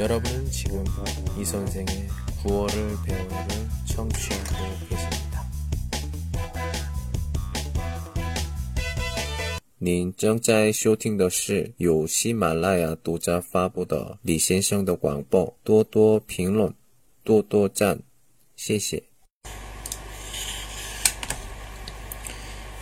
[0.00, 0.84] 여러분은 지금
[1.38, 2.08] 이 선생의
[2.42, 3.46] 구월을 배우를
[3.86, 5.26] 청취하고 계십니다.
[9.78, 16.74] 您正在收听的是由喜马拉雅独家发布的李先生的广播，多多评论，
[17.22, 18.00] 多多赞，
[18.56, 19.02] 谢谢。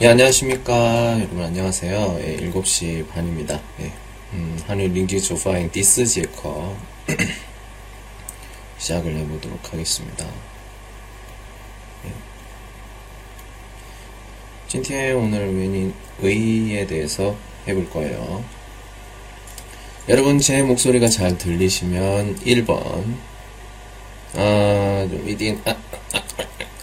[0.00, 1.18] 예, 안녕하십니까.
[1.20, 2.18] 여러분, 안녕하세요.
[2.20, 3.60] 예, 7시 반입니다.
[3.80, 3.92] 예,
[4.32, 6.76] 음, 한일 링지 조파인 디스 제커
[8.77, 10.25] 시작을 해보도록 하겠습니다.
[12.05, 12.13] 예.
[14.67, 17.35] 今天 오늘 웬인 의에 대해서
[17.67, 18.43] 해볼 거예요.
[20.07, 23.15] 여러분, 제 목소리가 잘 들리시면 1번,
[24.35, 25.75] 아, 좀 이딘, 아, 아,
[26.13, 26.17] 아,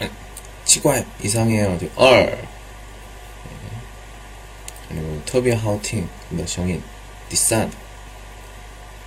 [0.00, 0.08] 아,
[0.64, 1.78] 치과 이상해요.
[1.78, 2.46] 좀, 얼.
[4.88, 6.82] 그리고 터비 하우팅 너 성인
[7.28, 7.70] 디산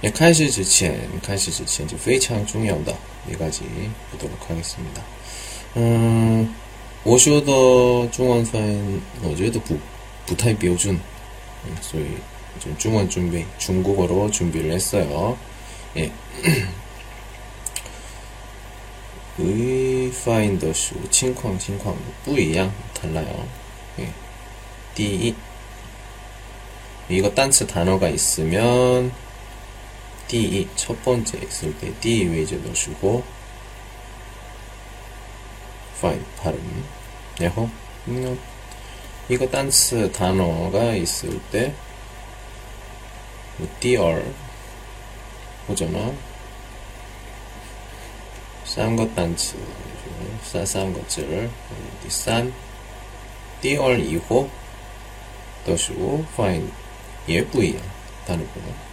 [0.03, 2.95] 예, 开始之前，开始之前就非常重要的
[3.29, 3.63] 一个字
[4.11, 5.01] 보도록하겠습니다
[5.75, 6.47] 嗯，
[7.03, 9.77] 我说的中文翻译，我觉得不
[10.25, 10.99] 不太标准，
[11.65, 12.05] 嗯，所以。
[12.59, 15.35] 좀 중원 준비, 중국어로 준비를 했어요.
[15.97, 16.11] 예.
[19.39, 23.47] 의파인더슈, 칭쾅, 칭쾅, 뿌이양 달라요.
[23.97, 24.07] 예.
[24.93, 25.33] 第一
[27.09, 29.11] 이거 단츠 단어가 있으면
[30.28, 33.24] D 첫 번째 있을 때 D 외제 넣어주고
[35.96, 36.84] fine 발음
[37.40, 37.68] 네호
[39.28, 41.74] 이거 단스 단어가 있을 때
[43.80, 44.32] dr
[45.68, 46.12] 오잖아
[48.64, 49.56] 싼것 단츠
[50.44, 51.50] 싸싼 것을
[52.08, 52.52] 산
[53.60, 54.48] dr 이호
[55.66, 56.70] 넣어주고 fine
[57.28, 57.78] 얘 부위야.
[58.26, 58.87] 단어구나.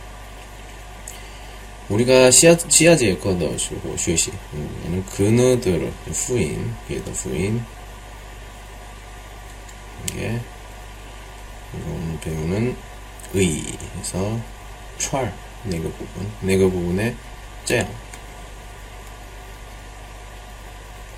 [1.88, 4.32] 우리가 시아 시아제 거더슈 쉐시.
[4.86, 6.74] 얘는 그너들 후인.
[6.90, 7.64] 얘도 후인.
[10.10, 10.40] 이게.
[11.74, 12.76] 이건 배우는
[13.34, 14.40] 의에서
[14.98, 15.32] 철.
[15.64, 16.32] 네그 부분.
[16.42, 17.16] 네그 부분에
[17.66, 17.88] 쩌양.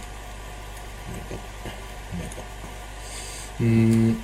[3.61, 4.21] 음,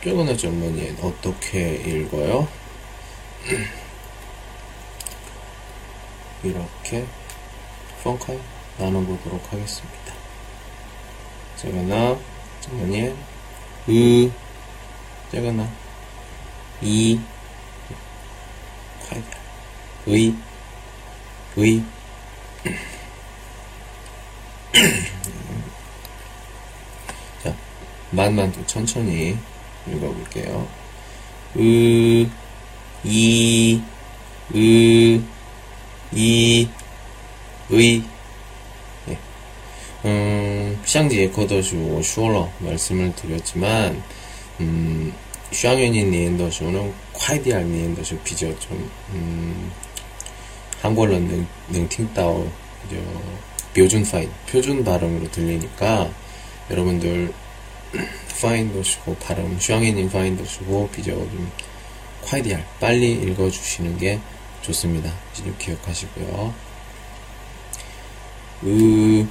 [0.00, 2.46] 쪼그나 전문인 어떻게 읽어요?
[6.44, 7.04] 이렇게
[8.04, 8.38] 펑카이
[8.78, 10.14] 나눠보도록 하겠습니다.
[11.56, 12.16] 쪼그나
[12.60, 13.16] 전문인
[13.88, 14.30] 으,
[15.32, 15.68] 쪼그나
[16.80, 17.18] 이,
[19.08, 19.22] 콰이,
[20.06, 20.34] 의,
[21.56, 21.82] 의,
[27.42, 27.52] 자,
[28.16, 29.36] 만만 또 천천히
[29.86, 30.66] 읽어볼게요.
[31.58, 32.26] 으,
[33.04, 33.82] 이,
[34.54, 35.22] 으,
[36.12, 36.68] 이,
[37.68, 38.02] 의.
[39.04, 39.18] 네.
[40.06, 44.02] 음, 샹디에 거더슈 슈얼러 말씀을 드렸지만,
[44.60, 45.12] 음,
[45.52, 48.58] 샹윤이 니엔더슈는 콰이디알 니엔더슈 비죠.
[48.58, 49.70] 좀, 음,
[50.80, 52.50] 한글로 능, 능팅따오,
[53.76, 56.10] 표준 파인, 표준 발음으로 들리니까,
[56.70, 57.32] 여러분들
[58.40, 61.50] 파인도 쓰고 발음 슈앙이님 파인도 쓰고 비교 좀
[62.22, 64.20] 콰이디알 빨리 읽어주시는 게
[64.62, 65.12] 좋습니다.
[65.32, 66.54] 지금 기억하시고요.
[68.64, 69.26] 으,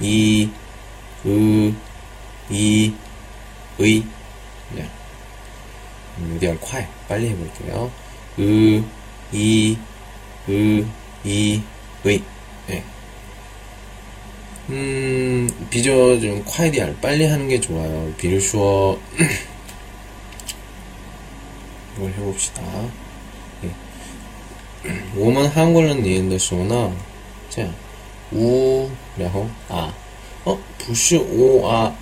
[0.00, 0.50] 이,
[1.26, 1.74] 으,
[2.50, 2.94] 이,
[3.78, 4.04] 의.
[4.70, 4.88] 네.
[6.20, 7.90] 유디알 콰이 빨리 해볼게요.
[8.38, 8.82] 으,
[9.32, 9.78] 이,
[10.48, 10.86] 으,
[11.24, 11.62] 이,
[12.04, 12.22] 의.
[12.66, 12.84] 네.
[14.70, 18.12] 음, 비저 좀 콰이디알 빨리 하는 게 좋아요.
[18.16, 19.00] 비교쇼
[21.96, 22.62] 이걸 해봅시다.
[25.16, 26.92] 오만 한글은 니엔더쇼나
[27.48, 27.70] 자,
[28.32, 29.92] 우, 랴호, 아.
[30.44, 30.58] 어?
[30.78, 31.94] 부시 오, 아.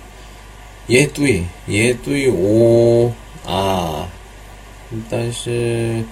[0.89, 1.45] 예, 뚜이.
[1.69, 4.07] 예, 뚜이, 오, 아.
[5.09, 6.05] 但是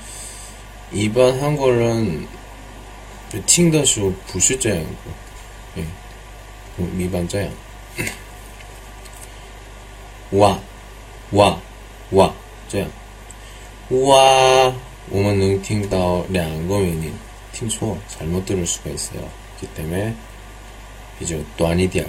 [0.92, 2.28] 일반 한글은,
[3.46, 4.96] 팅더쇼 부시짱
[5.78, 5.86] 예.
[6.79, 7.51] 这样的，对，一般这样，
[10.33, 10.59] 哇，
[11.33, 11.59] 哇，
[12.11, 12.33] 哇，
[12.69, 12.89] 这样。
[13.91, 14.73] 우와,
[15.11, 17.13] 我们能听到两个原因.
[17.53, 19.31] 听错, 잘못 들을 수가 있어요.
[19.61, 20.15] 그렇기 때문에
[21.19, 22.09] 비교 또아니디알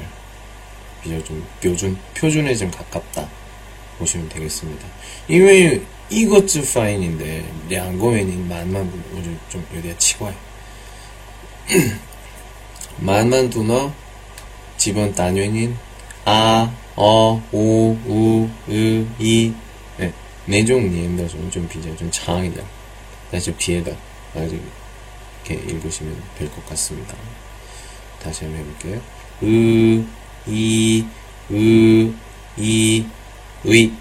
[1.04, 3.28] 비교 좀 표준, 표준에 좀 가깝다
[4.00, 4.88] 보시면 되겠습니다.
[5.28, 10.34] 이외 이것즈 파인인데 两个原因 만만 우리 좀 요디가 치과해.
[12.98, 13.92] 만만 두너
[14.81, 15.77] 집은 단연인
[16.25, 19.53] 아, 어, 오, 우, 으, 이
[19.99, 20.11] 네,
[20.47, 22.62] 네종 니엔다 네 좀좀 비자 좀 장이다.
[23.31, 23.93] 다시 뒤에다
[24.35, 24.59] 아직
[25.47, 27.15] 이렇게 읽으시면 될 것 같습니다.
[28.23, 29.00] 다시 한번 해볼게요.
[29.43, 30.03] 으,
[30.47, 31.06] 이,
[31.50, 32.15] 으,
[32.56, 33.06] 이,
[33.65, 33.93] 의.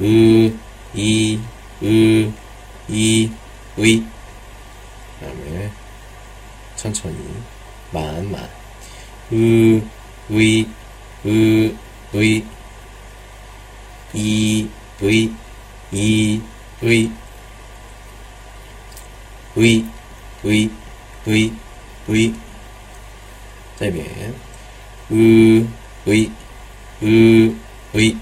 [0.00, 0.56] 으,
[0.94, 1.40] 이,
[1.82, 2.32] 으,
[2.88, 3.30] 이,
[3.78, 4.04] 의.
[5.18, 5.70] 그 다음에
[6.76, 7.16] 천천히,
[7.90, 8.63] 만, 만.
[9.32, 9.82] 으,
[10.30, 10.66] 의,
[11.26, 11.76] 으,
[12.12, 12.44] 의,
[14.12, 14.68] 이,
[15.00, 15.32] 의,
[15.92, 16.40] 이,
[16.82, 17.10] 의,
[19.56, 19.84] 의,
[20.44, 20.70] 의,
[21.26, 21.52] 의,
[22.06, 22.34] 의.
[23.76, 24.34] 这边
[25.10, 25.66] 으,
[26.06, 26.30] 의,
[27.02, 27.56] 으,
[27.92, 28.16] 의,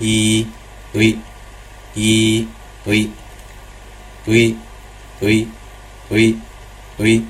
[0.00, 0.46] 이,
[0.94, 1.18] 의,
[1.94, 2.48] 이,
[2.86, 3.10] 의,
[4.26, 4.56] 의,
[5.20, 5.48] 의,
[6.98, 7.26] 의,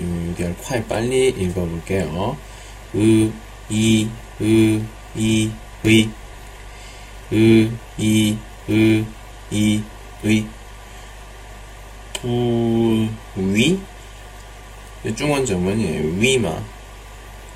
[0.00, 2.36] 음결 콰이 빨리 읽어볼게요.
[2.94, 3.30] 으,
[3.68, 4.08] 이,
[4.40, 4.82] 으,
[5.14, 5.50] 이,
[5.84, 6.10] 의.
[7.32, 9.04] 으, 이, 으,
[9.50, 9.82] 이,
[10.24, 10.46] 의.
[12.20, 13.78] 부, 위?
[15.14, 16.62] 중원점은 위마.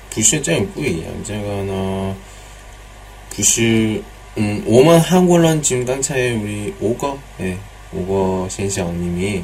[0.09, 1.03] 불신장 꾸이.
[1.03, 2.15] 양자가 나,
[3.29, 4.03] 부실,
[4.37, 7.57] 음, 오만 한골런 지금 깡차에 우리 오거, 예,
[7.93, 9.43] 오거 신시왕님이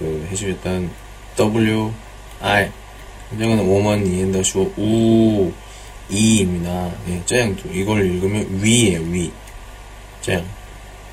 [0.00, 0.90] 그 해주겠다는
[1.36, 1.92] W
[2.40, 2.72] I
[3.28, 4.42] 굉장한 woman in the
[4.78, 5.52] 우
[6.08, 6.90] 이입니다.
[7.06, 9.30] 예, 짱 이걸 읽으면 위에요, 위.
[10.22, 10.44] 짱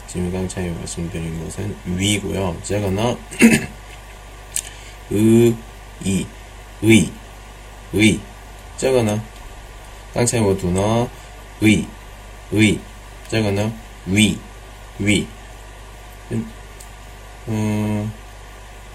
[0.08, 2.58] 지금 강차이 말씀드린 것은 위고요.
[2.64, 3.18] 제가나
[5.12, 6.26] 의이
[6.82, 7.12] 의
[7.94, 8.20] 의.
[8.78, 9.22] 제가나
[10.14, 11.10] 강차이 모두나
[11.62, 11.86] 의
[12.54, 12.80] 의.
[13.28, 13.70] 제가나
[14.08, 14.40] 위
[15.00, 15.28] 위.
[16.32, 16.52] 음.
[17.50, 18.12] 음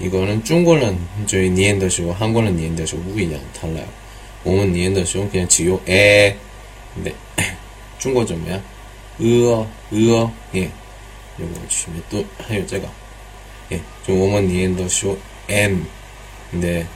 [0.00, 3.86] 이거는 중국은 저희 니엔더쇼고 한국은 니엔더시고 무기냥 달라요.
[4.44, 6.36] 오은 니엔더쇼고 그냥 지요 에
[6.94, 7.14] 근데
[7.98, 8.62] 중국 좀 뭐야?
[9.20, 10.70] 으어 으어 예
[11.40, 12.88] 요거 주시면 또 하요 제가
[13.72, 13.80] 예.
[14.06, 15.86] 좀 오은 니엔더쇼 엠
[16.50, 16.86] 근데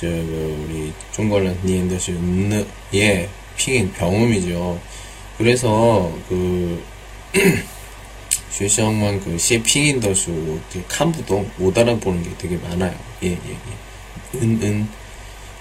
[0.00, 4.80] 저 그, 우리 중국은 니엔더시고 느예 핑인 병음이죠.
[5.36, 6.82] 그래서 그
[8.57, 12.95] 学校们그 시핑인더쇼 칸부도 못 알아보는 게 되게 많아요.
[13.23, 14.39] 예, 예, 예.
[14.39, 14.87] 은, 은.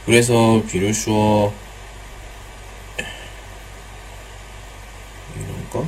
[0.04, 1.52] 그래서, 比如说,
[5.36, 5.86] 이런 거,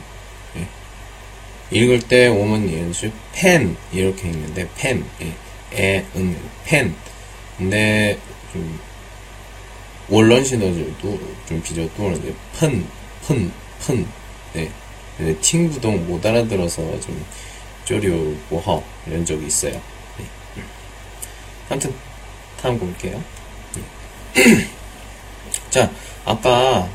[0.57, 0.69] 예.
[1.76, 5.35] 읽을 때, 오면 연습, 펜, 이렇게 읽는데, 펜, 예.
[5.76, 6.95] 에, 은, 펜.
[7.59, 8.19] 근데,
[8.53, 8.79] 좀,
[10.09, 12.87] 원런시너들도 좀 비교 또는데, 펀,
[13.26, 14.07] 펀, 펀,
[14.53, 14.71] 네.
[15.20, 17.26] 근데 팅부동 못 알아들어서 좀
[17.84, 19.74] 쪼려고 이런 적이 있어요.
[20.18, 20.26] 네.
[21.70, 21.94] 아무튼
[22.62, 23.22] 다음 볼게요.
[24.34, 24.68] 네.
[25.70, 25.92] 자,
[26.24, 26.90] 아까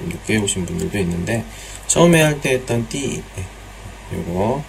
[0.00, 1.44] 좀 늦게 오신 분들도 있는데
[1.86, 3.46] 처음에 할 때 했던 띠 네.
[4.12, 4.64] 요거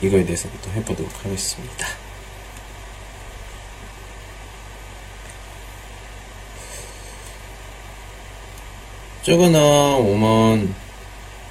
[0.00, 1.86] 이거에 대해서부터 해보도록 하겠습니다.
[9.22, 10.87] 저거는 오면 我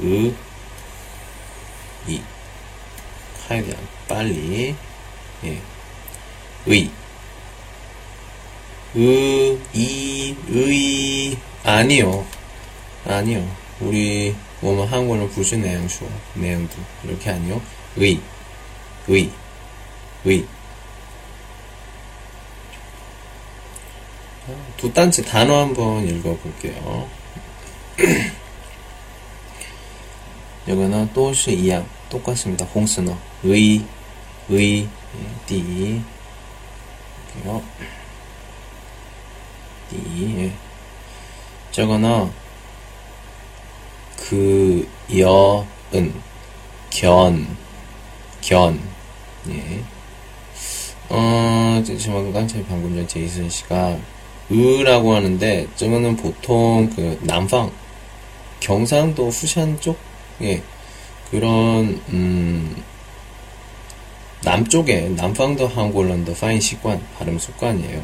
[0.00, 0.34] 의,
[2.06, 2.22] 이.
[3.48, 3.76] 하여간
[4.08, 4.74] 빨리.
[5.44, 5.62] 예.
[6.66, 6.90] 의.
[8.94, 11.36] 의, 이, 의.
[11.64, 12.26] 아니요.
[13.06, 13.48] 아니요.
[13.80, 16.74] 우리, 뭐뭐 한국어는 부수 내용수, 내용도.
[17.04, 17.60] 이렇게 아니요.
[17.96, 18.20] 의.
[19.08, 19.30] 의.
[20.24, 20.46] 의.
[24.76, 27.08] 두 단체 단어 한번 읽어볼게요.
[30.68, 32.64] 여기는 또是 이양 똑같습니다.
[32.66, 33.84] 홍스너 의,
[34.48, 34.88] 의,
[35.46, 35.58] 띠
[37.34, 37.62] 이렇게요.
[39.90, 40.52] 띠 예.
[41.72, 42.30] 저거는
[44.16, 44.88] 그,
[45.18, 46.14] 여, 은,
[46.90, 47.56] 견,
[48.40, 48.80] 견,
[49.48, 49.82] 예.
[51.08, 53.98] 어, 지금 깜짝이 방금 전 제이슨 씨가
[54.50, 57.72] 으라고 하는데 저거는 보통 그 남방
[58.60, 59.98] 경상도 후샨 쪽
[60.42, 60.62] 예,
[61.30, 62.82] 그런 음,
[64.44, 68.00] 남쪽에 남방도 한국어런더 파인 습관 발음 습관이에요.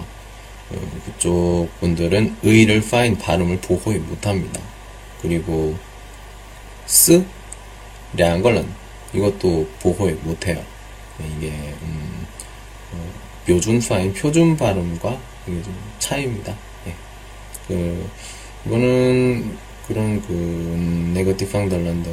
[0.71, 4.61] 어, 그쪽 분들은 의를 파인 발음을 보호에 못합니다.
[5.21, 5.77] 그리고
[6.87, 7.25] 스
[8.17, 8.73] 량걸런
[9.13, 10.63] 이것도 보호에 못해요.
[11.19, 11.51] 이게
[11.83, 12.27] 음,
[12.93, 13.13] 어,
[13.49, 15.19] 묘준 파인 표준 발음과
[15.99, 16.55] 차이입니다.
[16.87, 16.95] 예.
[17.67, 18.09] 그
[18.67, 20.33] 이거는 그런 그
[21.15, 22.11] 네거티브 팡덜런더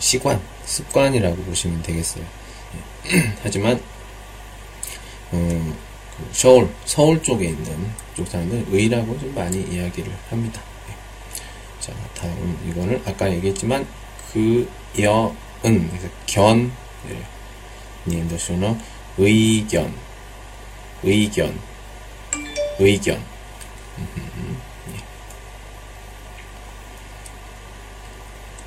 [0.00, 2.24] 시관 습관이라고 보시면 되겠어요.
[3.06, 3.32] 예.
[3.42, 3.80] 하지만
[5.30, 5.74] 어,
[6.16, 10.60] 그 서울 서울 쪽에 있는 쪽 사람들 의라고 좀 많이 이야기를 합니다.
[10.88, 11.80] 예.
[11.80, 13.86] 자 다음 이거는 아까 얘기했지만
[14.32, 14.68] 그
[14.98, 16.72] 여은 그래서 견
[18.06, 18.78] 니엔더쇼는
[19.18, 19.94] 의견
[21.02, 21.58] 의견
[22.78, 23.22] 의견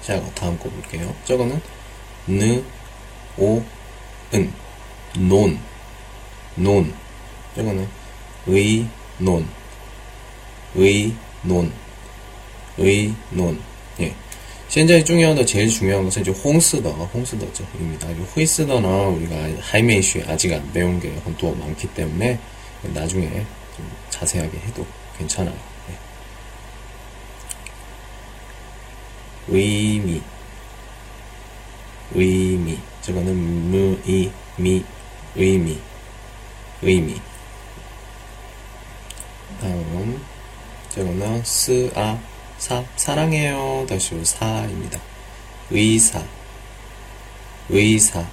[0.02, 1.14] 자, 다음 거 볼게요.
[1.24, 1.60] 저거는
[2.26, 2.62] 느,
[3.36, 3.62] 오,
[4.34, 4.52] 은,
[5.16, 5.58] 논,
[6.54, 6.92] 논.
[7.56, 7.88] 저거는
[8.46, 9.46] 의, 논,
[10.74, 11.72] 의, 논,
[12.78, 13.60] 의, 논.
[14.00, 14.14] 예.
[14.68, 17.66] 现在重要的 제일 중요한 것은 이제 홍스더, 홍스더죠.
[17.80, 18.10] 입니다.
[18.10, 22.38] 이 후이스더는 우리가 하이메이슈 아직 안 배운 게 또 많기 때문에
[22.82, 23.28] 나중에
[23.76, 25.56] 좀 자세하게 해도 괜찮아요.
[29.47, 30.21] 의미.
[32.13, 32.79] 의미.
[33.01, 34.83] 저거는 무이 미
[35.35, 35.79] 의미.
[36.81, 37.21] 의미.
[39.59, 40.23] 다음
[40.89, 42.19] 저거는 스아
[42.57, 42.83] 사.
[42.95, 43.85] 사랑해요.
[43.89, 44.99] 다시 사입니다.
[45.69, 46.23] 의사.
[47.69, 48.25] 의사.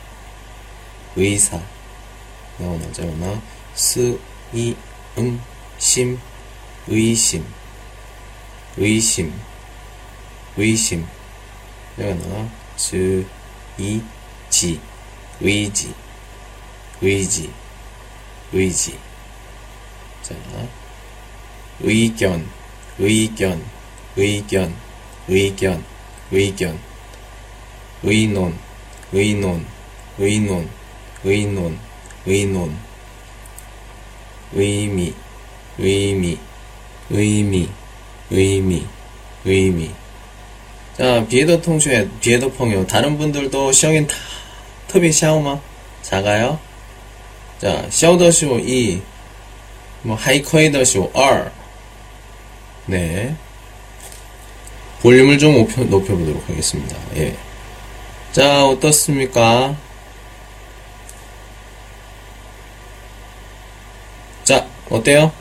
[1.16, 1.60] 의사.
[2.58, 3.40] 나오나 저거는
[3.74, 4.76] 스이
[5.18, 6.20] 음심
[6.86, 7.44] 의심.
[8.76, 9.49] 의심
[10.60, 11.06] 의심.
[11.98, 13.26] 여기나 즈,
[13.78, 14.02] 이,
[14.50, 14.78] 지,
[15.40, 15.94] 의지,
[17.00, 17.50] 의지,
[18.52, 18.98] 의지.
[20.22, 20.34] 자,
[21.80, 22.46] 의견,
[22.98, 23.64] 의견,
[24.16, 24.76] 의견,
[25.28, 25.84] 의견,
[26.30, 26.78] 의견.
[28.02, 28.58] 의논,
[29.12, 29.66] 의논,
[30.18, 30.68] 의논,
[31.24, 31.78] 의논,
[32.26, 32.78] 의논.
[34.52, 35.14] 의미,
[35.78, 36.38] 의미,
[37.08, 37.68] 의미,
[38.30, 38.86] 의미,
[39.44, 39.99] 의미.
[41.00, 42.86] 자, 비에더 통슈에, 비에더 펑요.
[42.86, 45.58] 다른 분들도 시영인 다,特别 샤오마?
[46.02, 46.58] 작아요?
[47.58, 49.00] 자, 샤오더쇼 2,
[50.02, 51.50] 뭐, 하이커이더쇼 2.
[52.84, 53.34] 네.
[55.00, 56.94] 볼륨을 좀 높여, 높여보도록 하겠습니다.
[57.16, 57.34] 예.
[58.32, 59.74] 자, 어떻습니까?
[64.44, 65.32] 자, 어때요?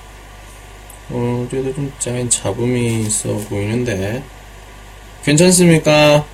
[1.09, 4.23] 어, 그래도 좀 짜인 잡음이 있어 보이는데.
[5.29, 6.25] 괜찮습니까?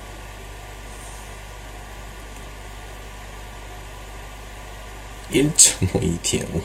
[5.30, 6.62] (1.5 ETM)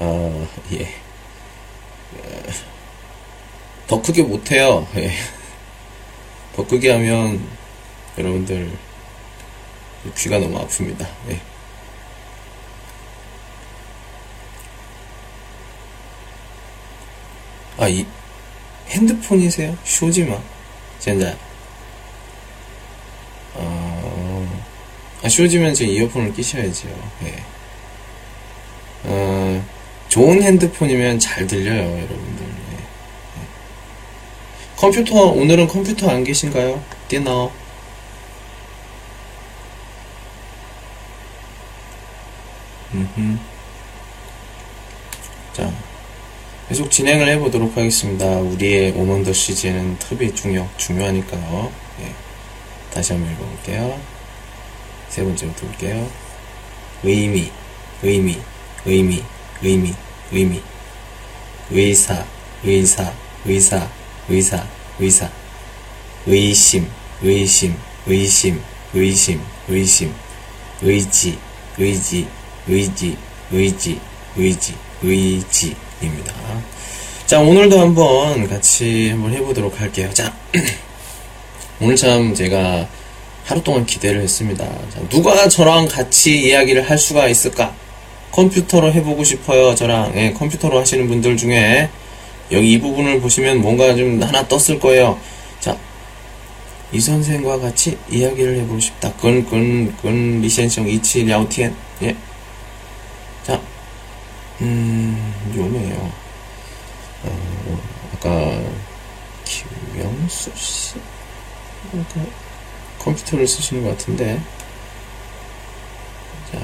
[0.00, 0.94] 아, 예.
[3.86, 4.88] 더 크게 못해요.
[4.96, 5.12] 예.
[6.54, 7.46] 더 크게 하면
[8.16, 8.72] 여러분들
[10.16, 11.06] 귀가 너무 아픕니다.
[11.28, 11.40] 예.
[17.76, 18.06] 아, 이
[18.88, 19.76] 핸드폰이세요?
[19.84, 20.55] 쇼지마.
[21.06, 21.36] 现在.
[23.54, 24.60] 어,
[25.22, 26.88] 아, 쇼지면 제 이어폰을 끼셔야죠.
[27.22, 27.44] 예.
[29.04, 29.64] 어,
[30.08, 32.44] 좋은 핸드폰이면 잘 들려요, 여러분들.
[32.44, 32.74] 예.
[32.74, 33.46] 예.
[34.74, 36.82] 컴퓨터, 오늘은 컴퓨터 안 계신가요?
[37.06, 37.52] 띠너.
[42.94, 43.38] 음흠.
[45.52, 45.72] 자,
[46.68, 48.26] 계속 진행을 해보도록 하겠습니다.
[48.26, 51.72] 우리의 오먼더 시즌은特别 중요, 중요하니까요.
[52.00, 52.12] 예.
[52.92, 54.00] 다시 한번 읽어볼게요.
[55.08, 56.10] 세 번째부터 볼게요.
[57.04, 57.52] 의미,
[58.02, 58.40] 의미,
[58.84, 59.22] 의미,
[59.62, 59.94] 의미,
[60.32, 60.60] 의미.
[61.70, 62.24] 의사,
[62.64, 63.12] 의사,
[63.44, 63.88] 의사,
[64.28, 64.66] 의사,
[64.98, 65.30] 의사.
[66.26, 66.90] 의심,
[67.22, 67.76] 의심,
[68.08, 68.60] 의심,
[68.92, 70.12] 의심, 의심.
[70.82, 71.38] 의지,
[71.78, 72.28] 의지,
[72.66, 73.16] 의지,
[73.52, 74.00] 의지,
[74.36, 76.32] 의지, 의지 입니다.
[77.26, 80.08] 자, 오늘도 한번 같이 한번 해보도록 할게요.
[80.12, 80.32] 자,
[81.80, 82.86] 오늘 참 제가
[83.44, 84.64] 하루 동안 기대를 했습니다.
[84.64, 87.74] 자, 누가 저랑 같이 이야기를 할 수가 있을까?
[88.32, 89.74] 컴퓨터로 해보고 싶어요.
[89.74, 91.88] 저랑 예, 컴퓨터로 하시는 분들 중에
[92.52, 95.18] 여기 이 부분을 보시면 뭔가 좀 하나 떴을 거예요.
[95.58, 95.76] 자,
[96.92, 99.12] 이 선생과 같이 이야기를 해보고 싶다.
[99.14, 101.74] 끈, 끈, 끈, 리센성 이치, 랴오티엔.
[102.02, 102.16] 예.
[104.58, 106.12] 자, 음, 요네요.
[107.24, 107.78] 어,
[108.14, 108.62] 아까,
[109.44, 110.98] 김영수 씨?
[111.92, 112.20] 아까
[112.98, 114.40] 컴퓨터를 쓰시는 것 같은데.
[116.50, 116.58] 자.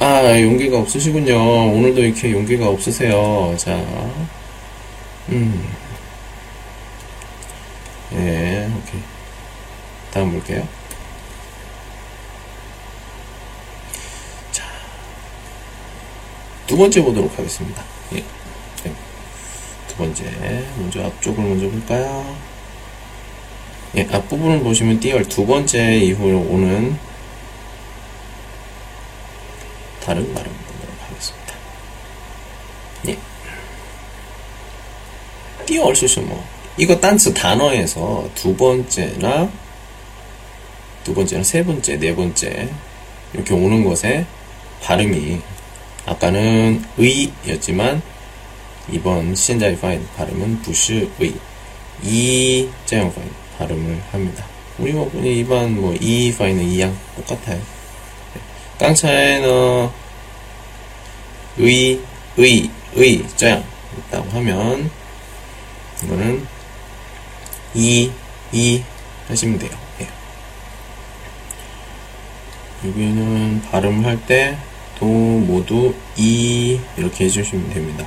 [0.00, 1.72] 아, 용기가 없으시군요.
[1.72, 3.54] 오늘도 이렇게 용기가 없으세요.
[3.56, 3.76] 자.
[5.30, 5.74] 음.
[8.12, 9.00] 예, 오케이.
[10.12, 10.68] 다음 볼게요.
[16.66, 17.84] 두 번째 보도록 하겠습니다.
[18.14, 18.24] 예.
[18.84, 18.92] 네.
[19.88, 20.24] 두 번째.
[20.78, 22.36] 먼저 앞쪽을 먼저 볼까요?
[23.96, 26.98] 예, 앞부분을 보시면 띄얼 두 번째 이후로 오는
[30.02, 31.54] 다른 발음 보도록 하겠습니다.
[33.08, 33.18] 예.
[35.66, 36.44] 띄얼 수시뭐
[36.76, 39.48] 이거 단츠 단어에서 두 번째나
[41.04, 42.68] 두 번째나 세 번째, 네 번째
[43.32, 44.26] 이렇게 오는 것에
[44.82, 45.40] 발음이
[46.06, 48.02] 아까는 의였지만
[48.90, 51.34] 이번 시엔자이 파인 발음은 부시 의,
[52.02, 54.44] 이 자영 파인 발음을 합니다.
[54.78, 57.60] 우리 뭐 일반 뭐 이 파인은 이양 똑같아요.
[58.78, 59.88] 깡차에는
[61.58, 62.00] 의,
[62.36, 63.64] 의, 의, 자양
[63.98, 64.90] 있다고 하면
[66.02, 66.46] 이거는
[67.74, 68.10] 이,
[68.52, 68.82] 이
[69.28, 69.70] 하시면 돼요.
[70.00, 70.08] 예.
[72.88, 74.58] 여기는 발음을 할때
[74.98, 78.06] 또 모두 이 이렇게 해주시면 됩니다.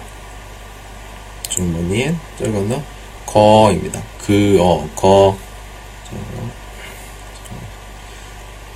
[1.50, 2.82] 줄무늬엔 짧아서
[3.26, 4.02] 거입니다.
[4.20, 5.38] 그어 거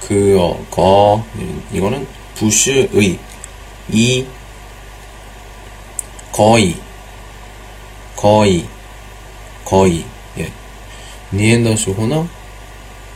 [0.02, 3.19] 그어 거 네, 이거는 부슈의
[3.89, 4.26] 이
[6.32, 6.76] 거의
[8.15, 8.67] 거의
[9.63, 10.06] 거의
[10.38, 10.52] 예
[11.32, 12.28] 니엔더스 호너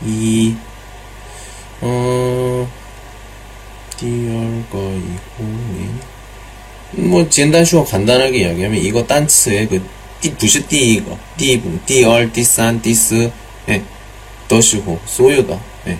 [0.04, 0.56] 이
[1.82, 1.86] 어,
[7.16, 9.82] 뭐 젠단쇼 간단하게 이야기하면 이거 단츠의 그
[10.20, 13.32] 띠, 부시 띠 이거 띠분 띠얼 띠산 띠스
[13.70, 13.82] 예
[14.48, 15.98] 더시호 소유다 예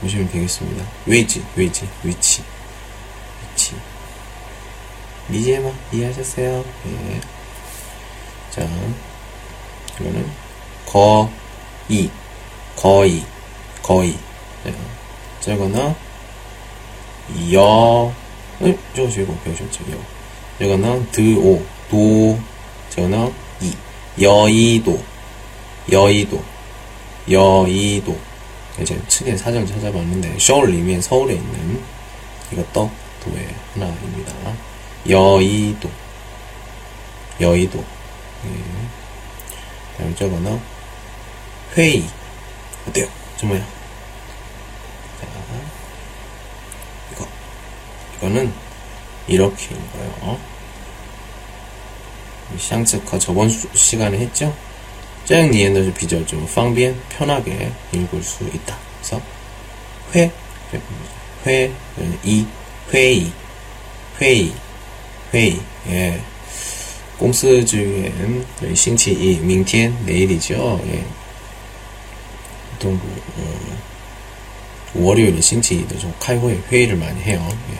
[0.00, 2.42] 보시면 되겠습니다 위지, 위지, 위치
[3.52, 3.74] 위치
[5.28, 7.20] 미지에마 이해하셨어요 예.
[8.50, 8.66] 자
[10.00, 10.30] 이거는
[10.86, 12.10] 거이
[12.74, 13.22] 거의
[13.82, 14.16] 거의
[14.64, 14.74] 예.
[15.40, 15.94] 저거나
[17.52, 18.19] 여
[18.62, 18.78] 응?
[18.94, 19.84] 저거 이거 배우셨죠?
[19.92, 19.96] 여.
[20.58, 22.38] 저거는 드오, 도,
[22.90, 23.74] 저거는 이,
[24.20, 25.02] 여의도,
[25.90, 26.42] 여의도,
[27.30, 28.18] 여의도.
[28.84, 31.82] 제가 측에 사전 찾아봤는데, 서울里面 서울에 있는
[32.52, 32.90] 이것도
[33.22, 34.32] 도의 하나입니다.
[35.08, 35.90] 여의도,
[37.40, 37.78] 여의도.
[37.78, 39.00] 예.
[39.96, 40.60] 다음 저거는
[41.76, 42.04] 회의.
[42.88, 43.06] 어때요?
[43.36, 43.60] 정말요?
[45.20, 45.26] 자,
[47.12, 47.26] 이거.
[48.20, 48.52] 그거는
[49.26, 50.14] 이렇게인 거예요.
[50.20, 50.40] 어?
[52.58, 54.54] 샹츠카 저번 수, 시간에 했죠?
[55.24, 56.44] 짱 니엔더 비저죠.
[56.46, 58.76] 팡비엔 편하게 읽을 수 있다.
[58.98, 59.22] 그래서
[60.14, 60.30] 회,
[61.46, 61.72] 회,
[62.24, 62.46] 이,
[62.92, 63.32] 회의,
[64.20, 64.52] 회의,
[65.32, 65.60] 회의.
[65.88, 66.20] 예.
[67.18, 70.80] 공스주엔 싱치2 明天 내일이죠.
[70.86, 71.04] 예.
[72.72, 73.78] 보통 그, 어,
[74.94, 77.46] 월요일에 싱치2도 좀 카이회 회의를 많이 해요.
[77.72, 77.79] 예.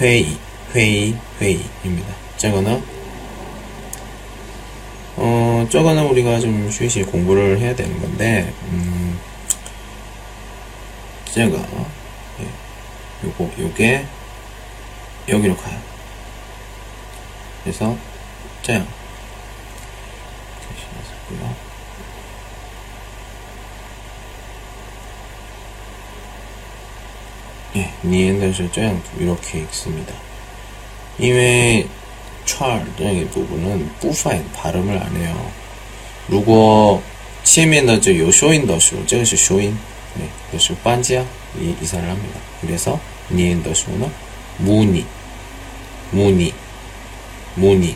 [0.00, 0.36] 회의,
[0.74, 2.14] 회의, 회의입니다.
[2.36, 2.82] 저거는
[5.16, 9.18] 어, 저거는 우리가 좀 쉬쉬 공부를 해야 되는 건데, 음,
[11.26, 11.56] 제가,
[12.40, 14.06] 예, 요거, 요게,
[15.28, 15.78] 여기로 가요.
[17.62, 17.96] 그래서,
[18.64, 18.86] 这样.
[20.62, 21.63] 잠시만요.
[27.75, 30.13] 예, 니엔더스 这样 이렇게 읽습니다.
[31.17, 31.85] 因为
[32.45, 35.35] 串这一部分部分 발음을 안 해요.
[36.27, 37.01] 如果
[37.43, 39.77] 前面的就有收音的时候，这个是收音，
[40.15, 41.25] 네, 그래서 반지야
[41.59, 42.39] 이 이사를 합니다.
[42.61, 42.99] 그래서
[43.29, 44.09] 니엔더쇼는
[44.57, 45.05] 무니,
[46.11, 46.53] 무니,
[47.55, 47.95] 무니,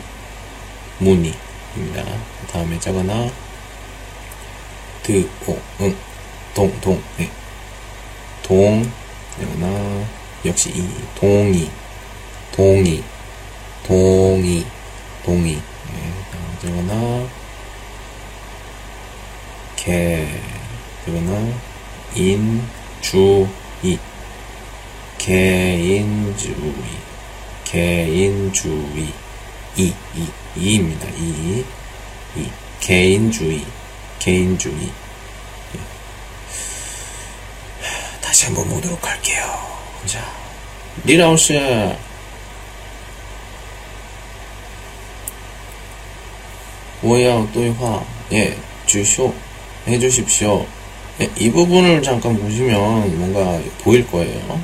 [0.98, 2.04] 무니입니다.
[2.52, 3.30] 다음에 저거나
[5.02, 5.96] 드, 오, 응,
[6.54, 7.28] 동, 동, 네,
[8.42, 8.90] 동,
[9.41, 10.05] 이거나
[10.45, 11.69] 역시 이 동이,
[12.51, 13.03] 동이.
[13.89, 14.63] 동의,
[15.25, 15.55] 동의.
[15.55, 15.61] 예,
[16.61, 17.27] 저거나,
[19.75, 20.27] 개,
[21.03, 21.53] 저거나,
[22.13, 22.61] 인,
[23.01, 23.47] 주,
[23.81, 23.97] 이.
[25.17, 26.55] 개인주의.
[27.63, 29.11] 개인주의.
[29.75, 31.09] 이, 이, 이입니다.
[31.17, 31.65] 이,
[32.35, 32.49] 이.
[32.79, 33.65] 개인주의.
[34.19, 34.83] 개인주의.
[34.83, 35.79] 예.
[38.29, 39.43] 다시 한번 보도록 할게요.
[40.05, 40.23] 자,
[41.03, 41.51] 리라우스
[47.01, 49.33] 모양 또화 예, 주쇼
[49.87, 50.63] 해주십시오.
[51.21, 54.61] 예, 이 부분을 잠깐 보시면 뭔가 보일 거예요.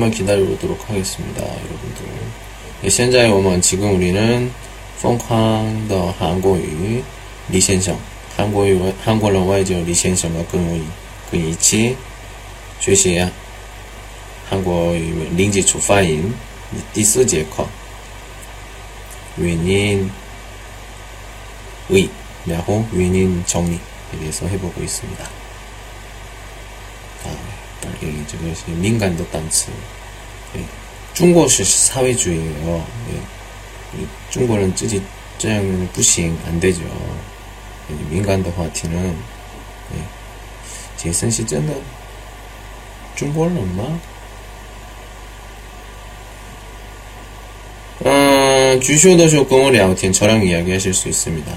[0.00, 1.42] 조금만 기다려보도록 하겠습니다.
[1.42, 2.04] 여러분들.
[2.80, 4.50] 네, 예센자의 오만 지금 우리는
[5.02, 7.02] 펑캉더 한국유
[7.50, 8.00] 리센성
[8.36, 10.82] 한국의 한국어 와이저 리센성과 근우이
[11.30, 11.96] 근이치
[12.78, 13.30] 주시야
[14.48, 16.34] 한국의 링지 초파인
[16.94, 17.68] 디스제커
[19.36, 20.10] 위인
[21.90, 22.08] 의
[22.48, 23.78] 야호 위인 정리에
[24.18, 25.39] 대해서 해보고 있습니다.
[28.02, 29.70] 예, 저기 역시 민간도 단츠
[30.56, 30.64] 예,
[31.12, 32.86] 중고시 사회주의예요.
[33.12, 35.02] 예, 중고는 찌지
[35.38, 36.82] 짜면 부싱 안 되죠.
[37.90, 39.16] 예, 민간도 화티는
[39.94, 40.04] 예,
[40.96, 41.74] 제선시 쩐다
[43.16, 44.00] 중고를 없나?
[48.06, 51.52] 음, 주쇼도 조금을 야우틴 저랑 이야기하실 수 있습니다.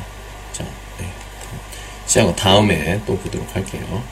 [0.52, 0.66] 자,
[1.00, 1.08] 네.
[2.06, 4.04] 시작하고 다음에 또 보도록 할게요.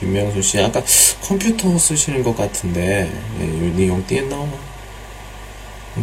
[0.00, 0.82] 김명수 씨 아까
[1.22, 4.48] 컴퓨터 쓰시는 것 같은데 예, 니용 네 띠엔나오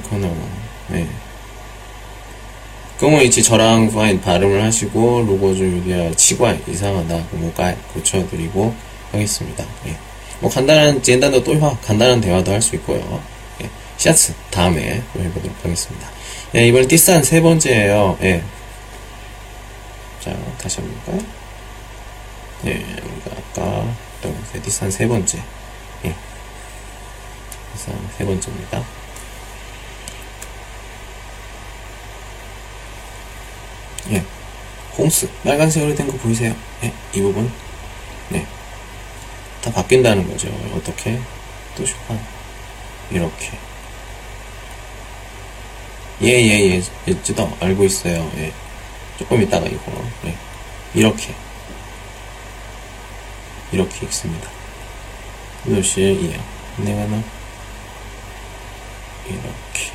[0.07, 0.49] 그러나 뭐,
[0.93, 1.07] 예.
[2.99, 8.73] 그러면 이제 저랑 파인 발음을 하시고 로고 좀 여기야 치과 이상하다 뭐가 고쳐드리고
[9.11, 9.65] 하겠습니다.
[9.87, 9.97] 예.
[10.39, 13.21] 뭐 간단한 젠단도 또 간단한 대화도 할 수 있고요.
[13.63, 13.69] 예.
[13.97, 16.07] 샷스 다음에 또 해보도록 하겠습니다.
[16.55, 18.17] 예, 이번엔 띠싼 세 번째예요.
[18.21, 18.43] 예.
[20.23, 21.25] 자 다시 한번 볼까요?
[22.67, 22.85] 예.
[23.57, 23.83] 아까
[24.23, 25.41] 했던 띠싼 세 번째.
[26.05, 26.15] 예.
[27.73, 28.83] 띠싼 세 번째입니다.
[34.11, 34.23] 예.
[34.97, 35.29] 홍스.
[35.43, 36.55] 빨간색으로 된 거 보이세요?
[36.83, 37.51] 예, 이 부분.
[38.29, 38.45] 네.
[39.63, 40.47] 다 바뀐다는 거죠.
[40.75, 41.19] 어떻게?
[41.75, 42.19] 또 쇼판.
[43.11, 43.51] 이렇게.
[46.21, 48.31] 예, 예, 예, 예, 찌더 알고 있어요.
[48.37, 48.51] 예.
[49.19, 49.91] 조금 있다가 이거,
[50.25, 50.35] 예.
[50.93, 51.33] 이렇게.
[53.71, 54.49] 이렇게 읽습니다.
[55.65, 56.39] 이것이 이요.
[56.77, 57.21] 내가 너
[59.27, 59.91] 이렇게.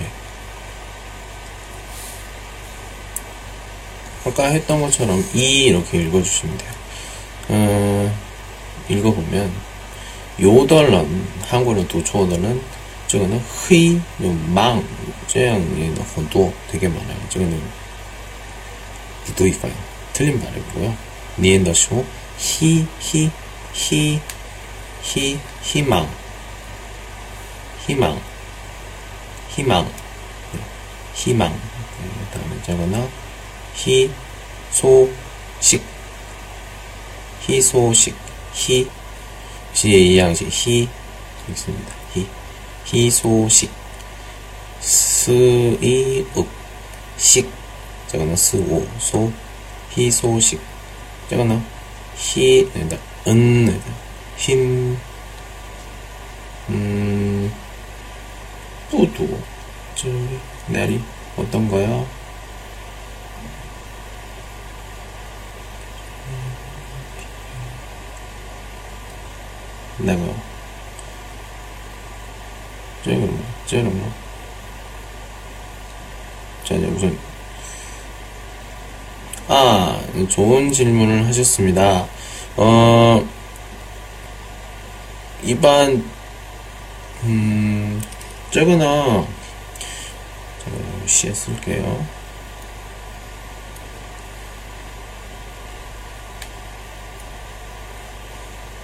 [0.00, 0.10] 예.
[4.28, 6.72] 아까 했던 것처럼 이 이렇게 읽어주시면 돼요.
[7.48, 8.16] 어,
[8.88, 9.52] 읽어보면
[10.40, 14.01] 요덜런 한국어 도초어는 저거는 흐이,
[14.53, 14.83] 망,
[15.27, 17.17] 这样的很多 되게 많아요.
[17.29, 17.61] 저거는
[19.25, 19.73] 부도이가요.
[20.13, 20.95] 틀린 발음이고요.
[21.39, 22.05] 니엔더쇼
[22.37, 23.31] 히, 히,
[23.73, 24.21] 히,
[25.01, 26.09] 히, 희망,
[27.87, 28.21] 희망,
[29.49, 30.59] 희망, 네,
[31.15, 31.51] 희망.
[31.51, 33.09] 네, 다음에 저거는
[33.75, 34.11] 희,
[34.71, 35.09] 소,
[35.59, 35.83] 식,
[37.47, 38.15] 희소식,
[38.53, 38.89] 희,
[39.73, 40.87] 시의 양식, 희,
[41.49, 41.96] 있습니다.
[42.90, 43.70] 희, 희소식,
[44.80, 46.48] 스이, 읍,
[47.18, 47.50] 식,
[48.06, 49.30] 저거는 스오, 소,
[49.94, 50.58] 희소식,
[51.28, 51.62] 저거는
[52.16, 53.80] 희, 네, 은, 네,
[54.38, 54.96] 힘,
[56.70, 57.52] 음,
[58.90, 59.38] 뿌두,
[59.94, 60.08] 저,
[60.68, 61.02] 내리,
[61.36, 62.06] 어떤 거요?
[69.98, 70.47] 내가,
[73.04, 74.12] 쟤는 뭐, 쟤는 뭐.
[76.64, 77.18] 자, 이제 우선,
[79.48, 82.06] 아, 좋은 질문을 하셨습니다.
[82.56, 83.26] 어,
[85.42, 86.04] 이반,
[87.22, 88.02] 음,
[88.50, 88.78] 저거는,
[90.64, 92.06] 제가 시에 쓸게요.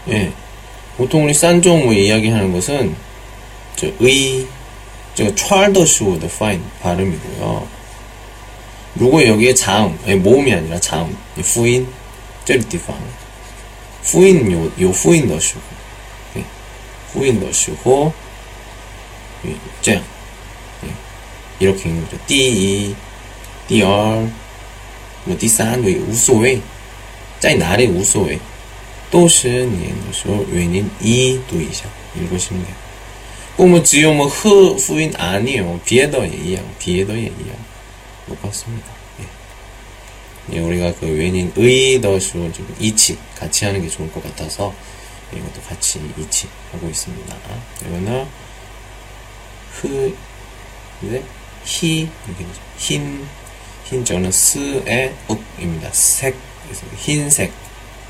[0.09, 0.33] 예.
[0.97, 2.97] 보통 우리 싼종 이야기하는 것은,
[3.76, 4.48] 저, 의,
[5.16, 7.68] 저, 찰더슈 더 파인 발음이고요.
[8.96, 11.88] 如果 여기에 자음, 아니, 모음이 아니라 자음, 후인,
[12.44, 12.98] 这个地方,
[14.04, 15.62] 후인, 요, 요 후인 더时候,
[16.34, 16.44] 네.
[17.14, 18.12] 후인 더时候,
[19.46, 20.04] 예, 这样,
[20.84, 20.90] 예.
[21.60, 22.18] 이렇게 읽는 거죠.
[22.26, 22.96] 第一,
[23.68, 24.28] 第二,
[25.26, 26.60] 뭐, 第三, 뭐, 无所谓,
[27.40, 28.40] 在哪里无所谓,
[29.12, 32.83] 都是念的时候原因一读一下 읽으시면 돼요.
[33.58, 35.80] 我们只有么和 후인 아니에요.
[35.86, 37.58] 别的也一样,别的也一样.
[38.28, 38.88] 똑같습니다.
[39.20, 40.56] 예.
[40.56, 44.74] 예, 우리가 그 웬인 의더쇼 지금 이치 같이 하는 게 좋을 것 같아서
[45.34, 47.36] 이것도 같이 이치 하고 있습니다.
[47.86, 48.26] 이거는
[49.74, 50.16] 흐
[51.04, 51.24] 이제
[51.66, 52.62] 히 이렇게 되죠.
[52.78, 53.28] 흰
[53.86, 55.92] 흰저는 스의 읍입니다.
[55.92, 56.36] 색
[56.98, 57.52] 흰색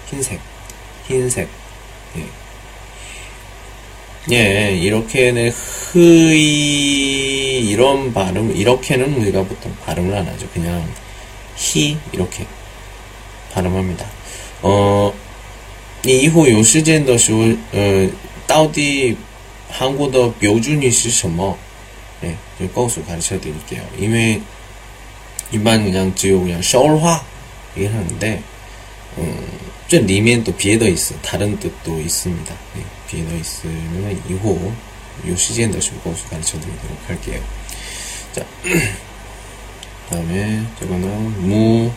[0.10, 0.40] 흰색
[1.08, 1.50] 흰색
[2.18, 2.26] 예.
[4.32, 10.48] 예, 이렇게는 흐이 이런 발음 이렇게는 우리가 보통 발음을 안 하죠.
[10.54, 10.88] 그냥
[11.56, 12.46] 히 이렇게
[13.54, 14.06] 발음합니다.
[14.62, 15.14] 어,
[16.04, 18.10] 以后有时间的时候，呃，
[18.48, 19.18] 到底
[19.70, 21.58] 韩国的标准语是什么？
[22.22, 23.82] 네, 就告诉 가르쳐 드릴게요.
[23.98, 24.42] 因为
[25.52, 27.24] 一般 그냥 只有 그냥 首尔话
[27.76, 28.42] 얘기하는데,
[29.18, 29.38] 음,
[29.88, 32.56] 这里面또别的意思, 다른 뜻도 있습니다.
[32.76, 32.84] 네.
[33.10, 34.72] 뒤에 있으면 2호
[35.28, 37.42] 요 시즌 더시고 고수 가르쳐 드리도록 할게요.
[38.32, 38.46] 자,
[40.10, 41.92] 다음에 저거는 무,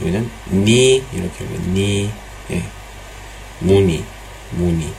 [0.00, 2.10] 여기는 니, 이렇게 하면 니,
[2.50, 2.62] 예.
[3.60, 4.04] 무니,
[4.52, 4.92] 무니,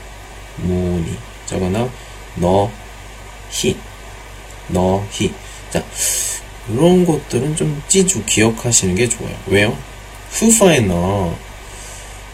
[0.56, 1.16] 무니.
[1.46, 1.90] 저거는
[2.36, 2.70] 너,
[3.50, 3.76] 히,
[4.68, 5.32] 너, 히.
[5.70, 5.82] 자,
[6.68, 9.34] 이런 것들은 좀 찌주 기억하시는 게 좋아요.
[9.46, 9.76] 왜요?
[10.30, 11.36] 후파이너,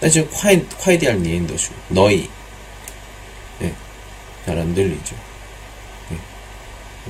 [0.00, 0.10] 저, 저야.
[0.10, 2.28] 但是快快点念的时候 너희.
[3.62, 3.72] 예,
[4.44, 5.16] 잘안 들리죠.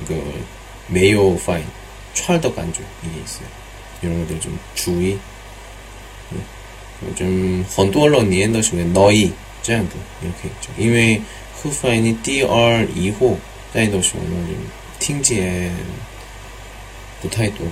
[0.07, 0.45] 그
[0.87, 1.65] 메요 파인,
[2.13, 3.47] 찰더 간주 이게 있어요.
[4.01, 5.19] 이런 것들 좀 주의.
[6.29, 7.15] 네.
[7.15, 10.71] 좀 헌도얼러 니엔더시에 너희 这样的 이렇게 있죠.
[10.77, 11.21] 因为
[11.61, 13.37] 후파인이 dr 2호
[13.73, 14.47] 在的时候呢，
[14.99, 15.73] 听见
[17.21, 17.67] 不太多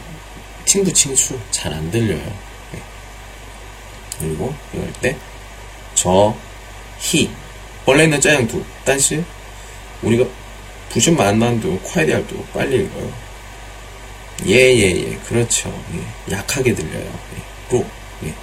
[0.65, 2.19] 听不清楚잘 안 들려요.
[4.20, 5.16] 그리고 이럴 때
[5.94, 6.35] 저,
[7.00, 7.31] 히
[7.87, 9.24] 원래는 짜양두, 딴시
[10.02, 10.24] 우리가
[10.90, 13.12] 부심 만만도 콰이디알도 빨리 읽어요.
[14.46, 15.16] 예예예, 예, 예.
[15.26, 15.68] 그렇죠.
[15.94, 16.35] 예.
[16.35, 17.04] 약하게 들려요.
[17.04, 17.74] 예.
[17.74, 17.85] 로,
[18.24, 18.35] 예.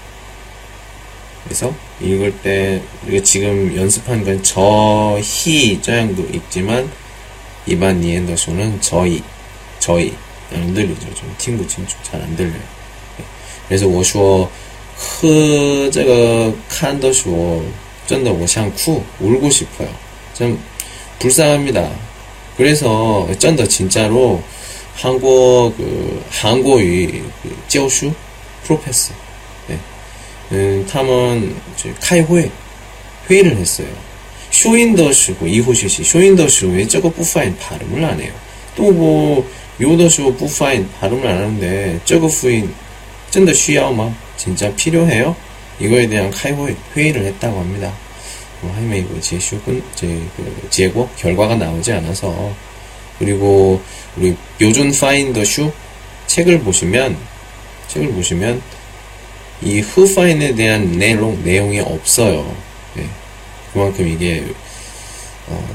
[1.43, 6.91] 그래서 읽을 때 우리가 지금 연습한 건 저, 히 짜양도 읽지만
[7.65, 9.23] 이반 니엔더소는 저희,
[9.79, 10.15] 저희
[10.51, 11.13] 안 들리죠.
[11.13, 12.61] 좀 팅구 팅구 잘안 들려요.
[13.19, 13.23] 예.
[13.67, 14.51] 그래서 워슈어
[15.92, 17.62] 这个看的时候
[18.06, 19.88] 真的我想哭 울고 싶어요.
[20.34, 20.58] 좀
[21.18, 21.90] 불쌍합니다.
[22.56, 24.42] 그래서 真的 진짜로
[24.94, 28.12] 한국 그 한국의 그教书
[28.64, 29.14] 프로페서
[29.68, 29.78] 네.
[30.52, 31.54] 음, 他们
[32.00, 32.50] 开会
[33.28, 33.88] 회의를 했어요.
[34.50, 38.32] 쇼인더쇼고 이호시시 쇼인더쇼 왜 저거 부파인 발음을 안 해요?
[38.74, 39.48] 또 뭐
[39.80, 42.74] 요더쇼 부파인 발음을 안 하는데 저거 후인
[43.30, 44.14] 真的需要吗?
[44.37, 45.35] 진짜 필요해요?
[45.79, 47.93] 이거에 대한 카이호의 회의를 했다고 합니다.
[48.61, 52.53] 뭐 하면 이거 제쇼군 제그 제고 결과가 나오지 않아서
[53.19, 53.81] 그리고
[54.17, 55.71] 우리 요준 파인더 슈
[56.27, 57.17] 책을 보시면
[57.87, 58.61] 책을 보시면
[59.61, 62.55] 이 후파인에 대한 내용 내용이 없어요.
[62.95, 63.07] 네.
[63.73, 64.43] 그만큼 이게
[65.47, 65.67] 어,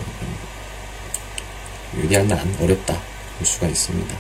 [1.97, 2.95] 유리한 난 어렵다
[3.39, 4.17] 볼 수가 있습니다.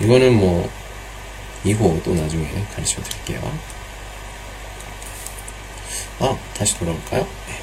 [0.00, 0.68] 이거는 뭐
[1.64, 3.73] 이후 또 나중에 가르쳐 드릴게요.
[6.20, 7.26] 아, 다시 돌아올까요?
[7.48, 7.60] 네.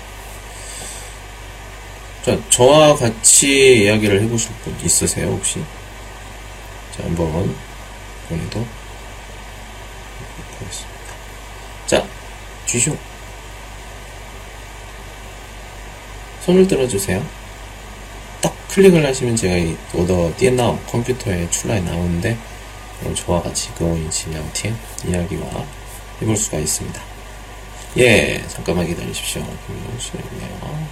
[2.23, 5.63] 자, 저와 같이 이야기를 해보실 분 있으세요, 혹시?
[6.95, 7.55] 자, 한번,
[8.25, 8.65] 이번에도
[10.59, 10.91] 보겠습니다.
[11.87, 12.07] 자,
[12.65, 12.95] 쥐쇼.
[16.45, 17.25] 손을 들어주세요.
[18.41, 22.37] 딱 클릭을 하시면 제가 이 오더 띠엔나 컴퓨터에 출라에 나오는데,
[23.15, 25.65] 저와 같이 그원인치 聊天 이야기와
[26.21, 27.10] 해볼 수가 있습니다.
[27.97, 29.43] 예, 잠깐만 기다리십시오.
[29.67, 30.87] 김용수 있네요.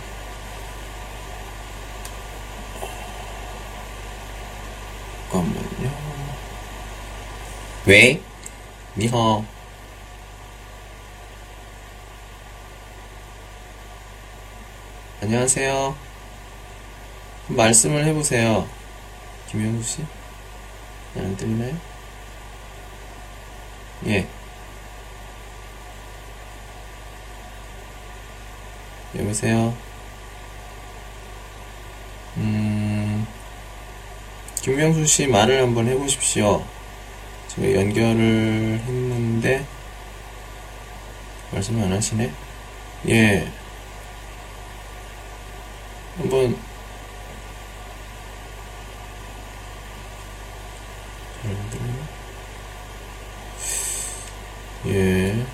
[5.30, 5.92] 잠깐만요.
[7.86, 8.22] 왜?
[8.98, 9.46] 니허.
[15.22, 15.96] 안녕하세요.
[17.48, 18.68] 말씀을 해보세요.
[19.48, 20.06] 김영수 씨?
[21.16, 21.78] 안 들리나요?
[24.08, 24.28] 예.
[29.18, 29.76] 여보세요?
[32.38, 33.28] 음,
[34.62, 36.64] 김명수 씨 말을 한번 해보십시오.
[37.48, 39.66] 제가 연결을 했는데,
[41.52, 42.32] 말씀 안 하시네?
[43.10, 43.52] 예.
[46.18, 46.56] 한번?
[54.86, 55.46] 예.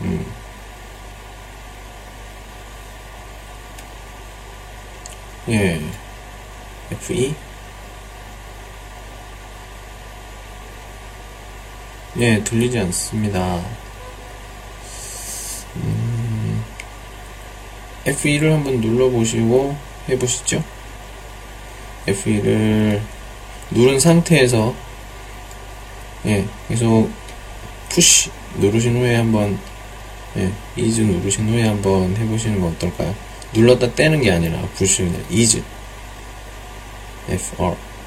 [0.00, 0.26] 음.
[5.48, 5.80] 예.
[7.08, 7.34] F2?
[12.18, 13.62] 예, 들리지 않습니다.
[15.76, 16.64] 음,
[18.04, 19.76] F2를 한번 눌러보시고
[20.08, 20.62] 해보시죠.
[22.06, 23.00] F2를
[23.70, 24.74] 누른 상태에서
[26.26, 27.10] 예, 계속
[27.88, 29.58] 不是 누르신 후에 한번
[30.36, 33.14] 예, 一直 누르신 후에 한번 해보시는 건 어떨까요?
[33.52, 35.62] 눌렀다 떼는 게 아니라 不是 그냥 一直
[37.28, 37.97] FR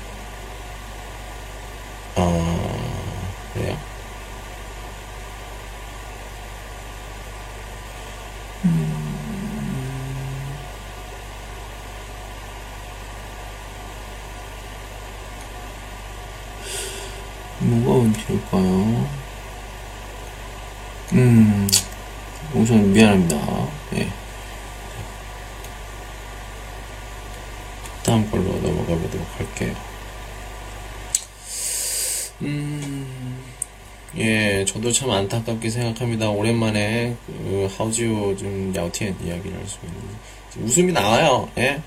[35.21, 36.31] 안타깝게 생각합니다.
[36.31, 41.48] 오랜만에 그 하우지오 좀 야오티엔 이야기를 할 수 있는 웃음이 나와요.
[41.58, 41.83] 예.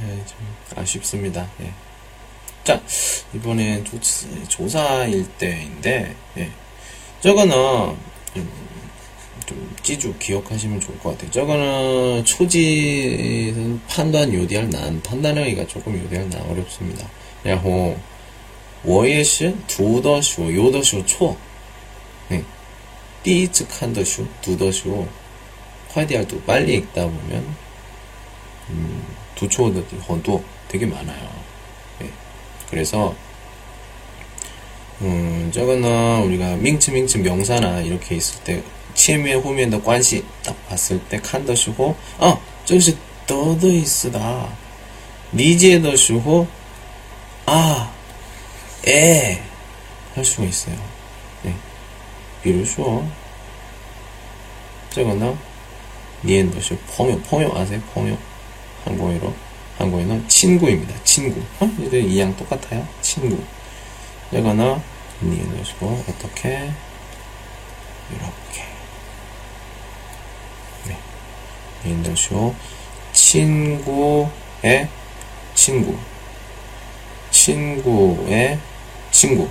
[0.00, 0.36] 예, 좀
[0.76, 1.48] 아쉽습니다.
[1.60, 1.72] 예.
[2.64, 2.80] 자,
[3.34, 3.98] 이번엔 조,
[4.48, 6.50] 조사일 때인데, 예.
[7.20, 7.54] 저거는
[8.34, 8.50] 좀,
[9.46, 11.30] 좀 찌주 기억하시면 좋을 것 같아요.
[11.30, 17.08] 저거는 초지 판단 요디할 난 판단하기가 조금 요디할 난 어렵습니다.
[17.42, 17.94] 然后
[18.82, 21.51] 我也是读的书有的时候错 네.
[23.23, 25.07] 삐익한 더슈, 두더슈,
[25.91, 27.55] 화디알도 빨리 읽다 보면,
[28.69, 29.03] 음,
[29.35, 31.29] 두초원도 헌도 되게 많아요.
[31.99, 32.09] 네.
[32.69, 33.15] 그래서,
[35.01, 38.61] 음, 저거는 우리가 밍츠 밍츠 명사나 이렇게 있을 때,
[38.93, 44.49] 치에미의 후면의 관시 딱 봤을 때 칸더슈호, 어, 저것이 더더 있으다.
[45.33, 46.47] 니지에 더슈호,
[47.45, 47.91] 아,
[48.87, 49.41] 에,
[50.13, 50.92] 할 수가 있어요.
[52.42, 52.42] 네.
[52.42, 53.04] 比如说
[54.90, 55.36] 这个呢
[56.24, 57.80] 니엔 더시 펑요, 펑요 아세요?
[57.94, 58.18] 펑요.
[58.84, 59.32] 한국어로
[59.78, 60.94] 한국어는 친구입니다.
[61.04, 61.40] 친구.
[61.60, 61.70] 어?
[61.78, 62.86] 이제 이양 똑같아요.
[63.00, 63.40] 친구.
[64.32, 64.82] 이거는
[65.22, 66.72] 니엔 더시고 어떻게
[68.10, 68.64] 이렇게
[70.86, 70.98] 네.
[71.84, 72.54] 니엔 더시고
[73.12, 74.88] 친구의
[75.54, 75.96] 친구.
[77.30, 78.58] 친구의
[79.12, 79.48] 친구.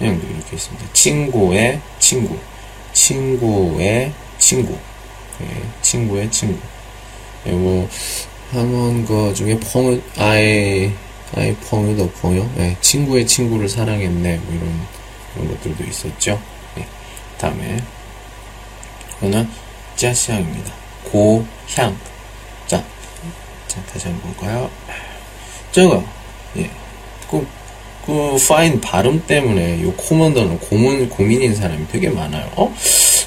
[0.00, 0.92] 이렇게 있습니다.
[0.92, 2.38] 친구의 친구.
[2.92, 4.76] 친구의 친구.
[5.38, 5.62] 네.
[5.82, 6.58] 친구의 친구.
[7.42, 7.88] 그리고
[8.50, 10.92] 한번 그 중에 펑 아이
[11.36, 12.50] 아이 펑유도 펑요.
[12.56, 12.76] 네.
[12.80, 14.36] 친구의 친구를 사랑했네.
[14.38, 14.86] 뭐 이런
[15.36, 16.40] 이런 것들도 있었죠.
[16.76, 16.86] 네.
[17.38, 17.82] 다음에
[19.18, 19.48] 이거는
[19.96, 20.72] 家乡입니다.
[21.04, 21.96] 고향.
[22.66, 22.84] 자,
[23.68, 24.70] 자 다시 한번 볼까요?
[25.74, 26.00] 这个
[26.56, 26.70] 예.
[27.28, 27.44] 그,
[28.04, 32.50] 그, 파인 발음 때문에 요 코먼더는 고문, 고민인 사람이 되게 많아요.
[32.56, 32.74] 어?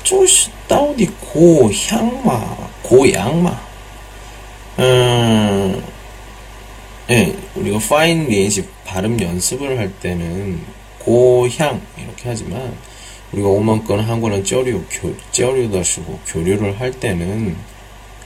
[0.04, 3.60] 저시, 따오디 고향마, 고양마.
[4.80, 5.84] 음,
[7.10, 10.62] 예, 우리가 发音 练习 발음 연습을 할 때는
[11.00, 12.76] 고향, 이렇게 하지만,
[13.32, 17.56] 우리가 오만건 한국어는 쩌류, 교, 쩌류다 쓰고 교류를 할 때는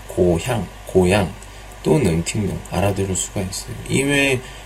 [0.07, 1.31] 고향, 고향,
[1.81, 3.73] 또는 팅동 알아들을 수가 있어요.
[3.89, 4.39] 이외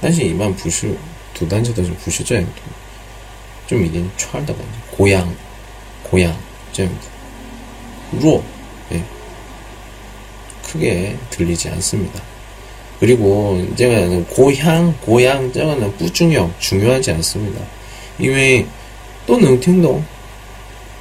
[0.00, 0.94] 但是一般不是
[1.32, 2.62] 读单词的时候不是这样读，
[3.66, 4.66] 좀 이제 촬다 보니
[4.96, 5.34] 고향,
[6.02, 6.36] 고향
[6.72, 7.08] 这样子
[8.20, 8.42] 弱,
[8.90, 9.02] 네.
[10.62, 12.20] 크게 들리지 않습니다.
[13.00, 17.60] 그리고 제가 고향, 고향, 저거는 뿌중역 중요하지 않습니다.
[18.18, 18.66] 이외
[19.26, 20.04] 또 능팅동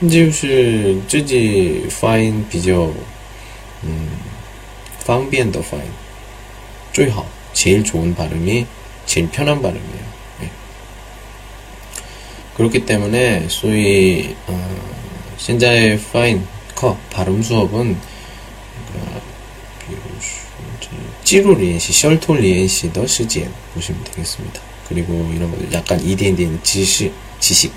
[0.09, 2.91] 就是自己发音比较
[3.83, 4.09] 嗯
[4.99, 5.83] 方便的 파인.
[6.91, 8.65] 最好, 제일 좋은 발음이
[9.08, 10.04] 제일 편한 발음이에요.
[10.42, 10.50] 예.
[12.54, 14.78] 그렇기 때문에 소위 어,
[15.38, 17.98] 신자의 파인 커 발음 수업은
[21.24, 24.62] 찌루 리엔시, 셜톨리엔시 더 시지엔 보시면 되겠습니다.
[24.88, 27.70] 그리고 이런 것들 약간 이디엔디엔 지식, 지식.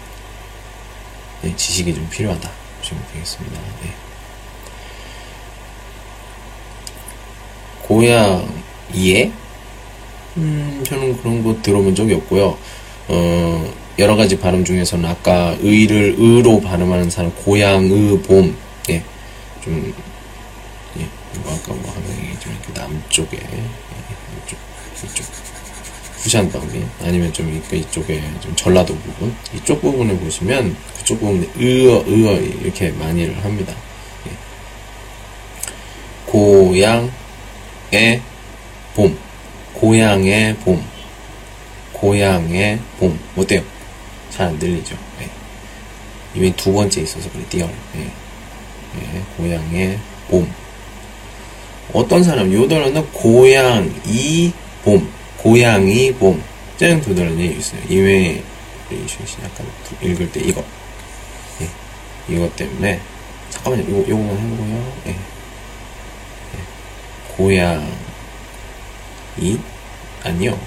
[1.41, 3.59] 네, 지식이 좀 필요하다 보시면 되겠습니다.
[3.84, 3.93] 네.
[7.82, 8.63] 고향
[8.95, 9.34] 예
[10.38, 12.57] 음, 저는 그런 거 들어본 적이 없고요.
[13.09, 18.55] 어, 여러 가지 발음 중에서는 아까 의를 의로 발음하는 사람 고양의 봄,
[18.89, 19.03] 예,
[19.63, 19.93] 좀
[20.97, 23.63] 예, 이거 아까 뭐 하면 좀 이렇게 남쪽에 예,
[24.45, 24.57] 이쪽
[25.05, 32.34] 이쪽 방면 아니면 좀 이쪽에 좀 전라도 부분 이쪽 부분을 보시면 그쪽 부분에 의어 의어
[32.39, 33.73] 이렇게 많이를 합니다.
[34.27, 34.32] 예.
[36.25, 37.11] 고양
[37.91, 38.21] 의
[38.95, 39.17] 봄.
[39.82, 40.79] 고향의 봄.
[41.93, 43.19] 고향의 봄.
[43.36, 43.63] 어때요?
[44.29, 44.95] 잘 안 들리죠?
[45.19, 45.27] 네.
[46.36, 47.71] 이미 두 번째 있어서 그래, 띄어요.
[47.93, 48.11] 네.
[48.95, 49.23] 네.
[49.38, 49.97] 고향의
[50.29, 50.47] 봄.
[51.93, 54.53] 어떤 사람, 요들은 고향이
[54.84, 55.11] 봄.
[55.38, 56.43] 고향이 봄.
[56.77, 57.82] 짱 두드러는 얘기 있어요.
[57.89, 58.43] 이외에,
[59.43, 59.67] 약간
[60.01, 60.63] 읽을 때 이거.
[61.59, 61.67] 네.
[62.29, 62.99] 이것 때문에.
[63.49, 63.84] 잠깐만요.
[63.89, 64.93] 이거, 요거만 해보고요.
[65.05, 65.15] 네.
[67.36, 67.88] 고향이
[70.24, 70.57] 아니요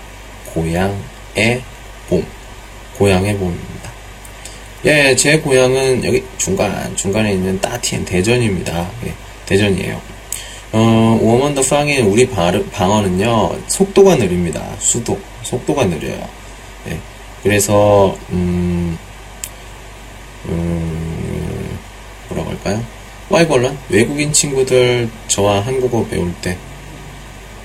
[0.53, 1.63] 고향의
[2.09, 2.25] 봄
[2.99, 3.93] 고향의 봄입니다.
[4.85, 8.91] 예, 제 고향은 여기 중간 중간에 있는 따티엔 대전입니다.
[9.07, 9.15] 예,
[9.47, 10.01] 대전이에요.
[10.73, 14.63] 어, 워먼더 팡인 우리 방, 방어는요 속도가 느립니다.
[14.79, 16.29] 수도 속도가 느려요.
[16.89, 16.99] 예,
[17.43, 18.99] 그래서 음,
[20.47, 21.79] 음
[22.29, 22.85] 뭐라고 할까요?
[23.31, 26.59] 와이걸런 외국인 친구들 저와 한국어 배울 때좀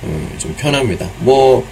[0.03, 1.09] 음, 편합니다.
[1.19, 1.67] 뭐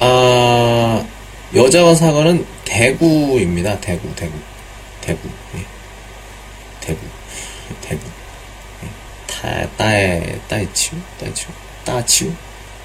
[0.00, 1.06] 아,
[1.54, 3.80] 여자와 사과는 대구입니다.
[3.80, 4.34] 대구, 대구,
[5.00, 5.64] 대구, 예.
[6.80, 7.00] 대구,
[7.80, 8.02] 대구.
[8.84, 8.88] 예.
[9.26, 11.48] 타, 따에, 따에 치우, 따에 치우,
[11.84, 12.30] 따 치우.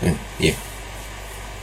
[0.04, 0.56] 예, 예.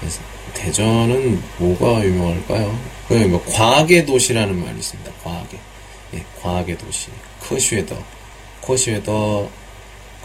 [0.01, 0.20] 그래서
[0.55, 2.78] 대전은 뭐가 유명할까요?
[3.09, 5.11] 그 뭐 과학의 도시라는 말이 있습니다.
[5.24, 5.59] 과학의,
[6.14, 7.09] 예, 과학의 도시.
[7.40, 7.96] 커슈에더,
[8.62, 9.49] 커슈에더,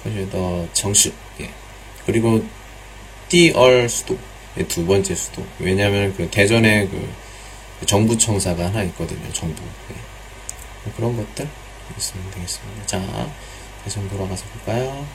[0.03, 1.13] 커슈에더 정식.
[1.39, 1.49] 예.
[2.05, 2.43] 그리고
[3.30, 4.17] 띠얼 수도.
[4.67, 5.45] 두 번째 수도.
[5.59, 7.09] 왜냐면 그 대전에 그
[7.85, 9.61] 정부청사가 하나 있거든요, 정부.
[9.91, 9.95] 예.
[10.83, 11.47] 뭐 그런 것들
[11.97, 12.85] 있으면 되겠습니다.
[12.85, 15.05] 자, 한번 돌아가서 볼까요?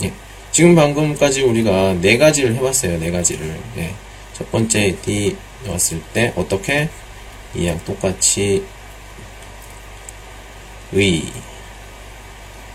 [0.00, 0.06] 예.
[0.06, 0.12] 예.
[0.50, 3.60] 지금 방금까지 우리가 네 가지를 해봤어요, 네 가지를.
[3.78, 3.94] 예.
[4.32, 5.36] 첫 번째 D
[5.66, 6.88] 왔을 때 어떻게
[7.54, 8.64] 이양 똑같이
[10.92, 11.24] 의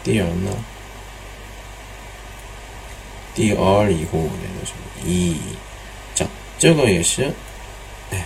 [0.03, 0.76] 띠였나?
[3.37, 4.75] DR205네, 요즘
[5.05, 5.39] 2.
[6.15, 6.27] 자,
[6.57, 7.31] 저거 역시,
[8.09, 8.25] 네,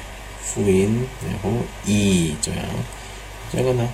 [0.54, 2.64] 후인, 그리고 2, 저야.
[3.52, 3.90] 저거나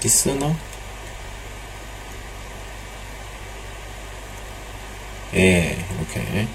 [0.00, 0.54] 디스너
[5.34, 6.46] 예, 이렇게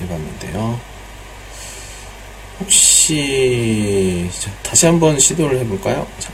[0.00, 0.80] 해봤는데요.
[2.60, 6.08] 혹시 자, 다시 한번 시도를 해볼까요?
[6.18, 6.32] 자,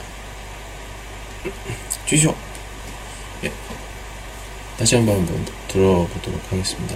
[2.06, 2.47] 주시오.
[4.78, 6.94] 다시 한번 한번 들어보도록 하겠습니다.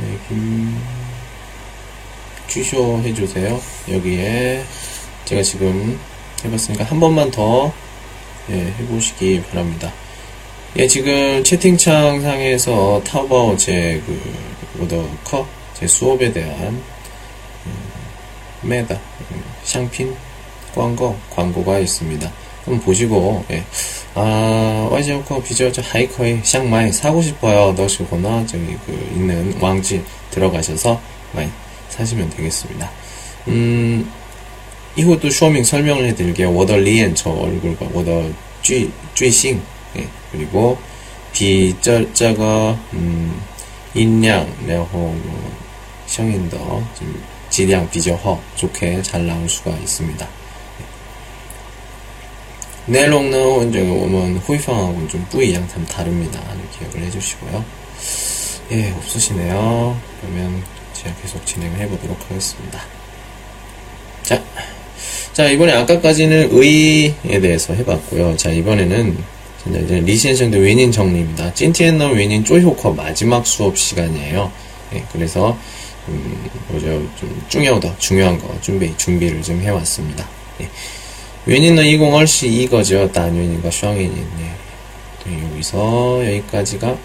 [0.00, 0.80] 네, 김
[2.48, 3.60] 쥐쇼 해주세요.
[3.90, 4.64] 여기에
[5.26, 6.00] 제가 지금
[6.42, 7.70] 해봤으니까 한 번만 더
[8.50, 9.92] 예, 해보시기 바랍니다.
[10.76, 16.82] 예, 지금 채팅창 상에서 타오바오 제 그, 오더커, 제 수업에 대한,
[17.66, 17.72] 음,
[18.62, 20.16] 메다, 음, 샹핀,
[20.74, 22.32] 광고, 광고가 있습니다.
[22.64, 23.64] 한번 보시고, 예.
[24.14, 31.00] 아, 와이즈오코 비주얼 하이커의 샹마이 사고 싶어요 넣으시거나 저기 그 있는 왕지 들어가셔서
[31.32, 31.50] 많이
[31.88, 32.90] 사시면 되겠습니다.
[33.48, 34.10] 음,
[34.96, 36.52] 이것도 쇼밍 설명을 해드릴게요.
[36.54, 38.30] 워더리엔 저 얼굴과 워더
[38.62, 39.62] 쥐, 쥐싱
[39.96, 40.76] 예, 그리고
[41.32, 43.40] 비절자가 음,
[43.94, 45.52] 인양, 레호, 뭐,
[46.06, 46.82] 성인더,
[47.48, 50.41] 지량 비저허 좋게 잘 나올 수가 있습니다.
[52.86, 56.40] 내용은 이제 오면 후이팡하고는 좀 뿌이양 참 다릅니다.
[56.78, 57.64] 기억을 해주시고요.
[58.72, 60.00] 예, 없으시네요.
[60.20, 60.62] 그러면
[60.92, 62.80] 제가 계속 진행을 해보도록 하겠습니다.
[64.22, 64.42] 자,
[65.32, 68.36] 자 이번에 아까까지는 의에 대해서 해봤고요.
[68.36, 69.16] 자 이번에는
[69.66, 71.54] 이제 리시엔성대 윈인 정리입니다.
[71.54, 74.50] 찐티엔너 윈인 쪼효커 마지막 수업 시간이에요.
[74.94, 75.56] 예, 그래서
[76.08, 80.26] 음, 뭐죠 좀 중요하다 중요한 거 준비 준비를 좀 해왔습니다.
[80.60, 80.68] 예.
[81.44, 83.10] 윈인은 20얼시 이거죠.
[83.10, 84.28] 단윈인과 슈앙윈인.
[84.38, 85.42] 예.
[85.50, 86.96] 여기서 여기까지가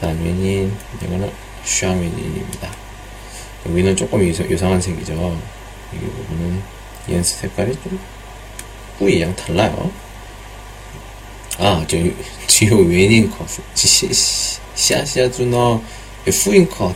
[0.00, 1.30] 单元音 이거는
[1.64, 2.70] 双元音입니다.
[3.66, 5.38] 여기는 조금 요상한 색이죠.
[5.92, 6.62] 이 부분은
[7.10, 8.00] 颜色 색깔이 좀
[8.98, 9.90] 不一样 달라요.
[11.58, 11.98] 아, 저,
[12.46, 13.44] 只有 元音课,
[14.74, 15.82] 下下周呢
[16.26, 16.94] 辅音课,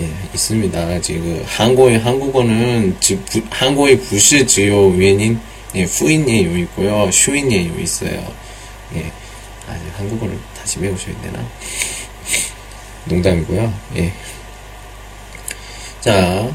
[0.00, 1.00] 예, 있습니다.
[1.02, 5.38] 지금, 한국의, 한국어는, 지, 부, 한국의 不是 只有 元音,
[5.74, 8.32] 예, 辅音 也有 있고요, 收音 也有 있어요.
[8.94, 9.10] 예,
[9.68, 11.44] 아, 한국어를 다시 배우셔야 되나?
[13.06, 14.12] 농담이고요, 예.
[16.00, 16.48] 자,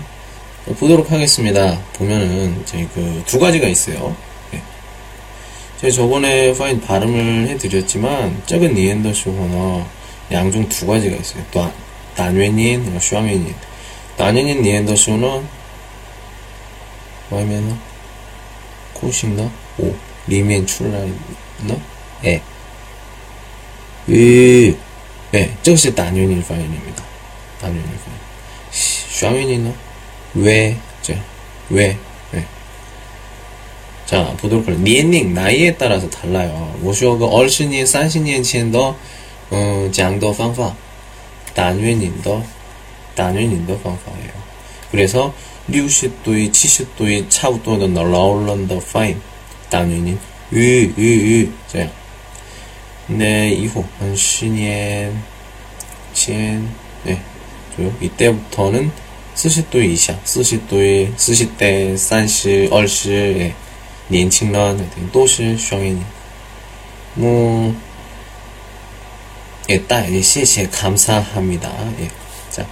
[0.79, 1.79] 보도록 하겠습니다.
[1.93, 4.15] 보면은, 저희 그, 두 가지가 있어요.
[5.79, 9.87] 제가 저번에 파인 발음을 해드렸지만 적은 니엔더 쇼호너
[10.29, 11.41] 양중 두 가지가 있어요.
[11.51, 11.71] 또
[12.15, 13.55] 단웨닌, 슈앙웨닌.
[14.17, 15.47] 단웨닌 니엔더 쇼는
[17.29, 17.88] 와이면은
[18.98, 19.94] 코싱너 오
[20.26, 21.78] 리면 출라너
[22.24, 22.40] 에
[24.08, 24.76] 으,
[25.32, 27.02] 네, 这是 단웨닌 파인입니다.
[27.60, 28.16] 단웨닌 파인.
[28.70, 29.74] 슈앙웨닌은
[30.34, 30.76] 왜,
[31.70, 31.98] 왜,
[34.06, 34.84] 자, 보도록 할게요.
[34.84, 36.72] 니엔닝, 나이에 따라서 달라요.
[36.82, 38.94] 我说个二十年、三十年前的,
[39.50, 40.76] 어, 讲的方法,
[41.54, 42.44] 단위인더,
[43.16, 44.30] 단위인더 方法예요.
[44.90, 45.32] 그래서
[45.70, 49.20] 60도의, 70도의 차우도는 나올런더 파인,
[49.70, 50.18] 단위인,
[50.52, 51.90] 으, 으, 으, 这样.
[53.06, 55.12] 네, 이후, 한 10년,
[56.12, 56.68] 前,
[57.04, 57.20] 네,
[57.76, 57.92] 조요.
[58.00, 58.90] 이때부터는
[59.34, 63.54] 40도 이상, 40도의, 40대, 30, 20, 예.
[64.08, 64.78] 年轻人
[65.12, 65.96] 都是双语
[67.14, 67.74] 뭐
[69.70, 71.70] 예, 딱, 예, 谢谢, 감사합니다.
[72.00, 72.10] 예.
[72.50, 72.66] 자.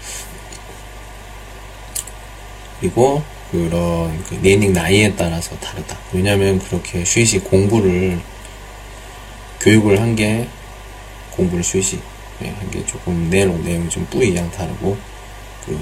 [2.81, 5.97] 그리고, 그런, 그,年龄 나이에 따라서 다르다.
[6.13, 8.19] 왜냐면 그렇게 쉬시 공부를,
[9.61, 10.49] 교육을 한 게,
[11.37, 11.99] 공부를 쉬시,
[12.43, 14.97] 예, 한게 조금 내용, 내용이 좀 뿌이양 다르고,
[15.67, 15.79] 그,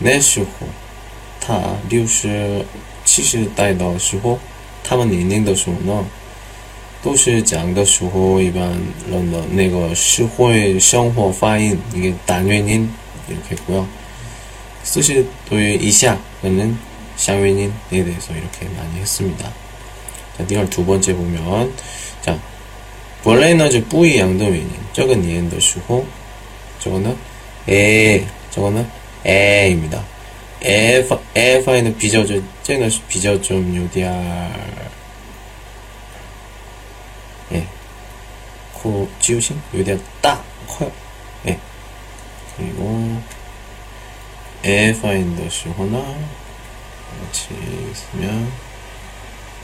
[0.00, 0.46] 내시호,
[1.40, 2.64] 타, 60,
[3.04, 4.38] 70代的时候，
[4.82, 6.04] 他们年龄的时候呢，
[7.02, 8.70] 都是讲的时候，一般
[9.10, 12.90] 人的那个社会生活反应一个单元音
[13.28, 13.58] 이렇게했
[14.89, 16.79] 스시도의 이시학에는
[17.15, 19.53] 샤웨닌에 대해서 이렇게 많이 했습니다.
[20.35, 21.75] 자, 니얼 두 번째 보면
[22.21, 22.39] 자,
[23.23, 26.07] 원래너즈 뿌이 양도민인 적은 이엔더슈고
[26.79, 27.15] 저거는
[27.67, 28.89] 에 저거는
[29.25, 30.03] 에입니다.
[30.63, 34.69] 에, 에, 파이는 비저점 쟁너슈 비저좀 요디알
[37.51, 37.67] 예.
[38.73, 40.91] 코 지우신 요디알 딱 커요.
[41.47, 41.59] 예.
[42.57, 43.21] 그리고
[44.64, 47.48] 에 파인더 슈호나 같이
[47.92, 48.52] 있으면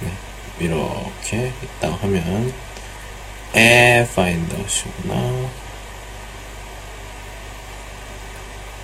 [0.01, 0.13] 네.
[0.59, 2.53] 이렇게 있다 하면
[3.55, 5.15] 에 파인더 슈구나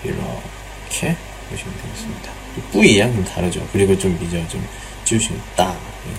[0.02, 1.16] 이렇게
[1.50, 2.32] 보시면 되겠습니다.
[2.72, 3.68] 뿌이양 좀 다르죠.
[3.72, 4.66] 그리고 좀 미저 좀
[5.04, 5.76] 지우시면 딱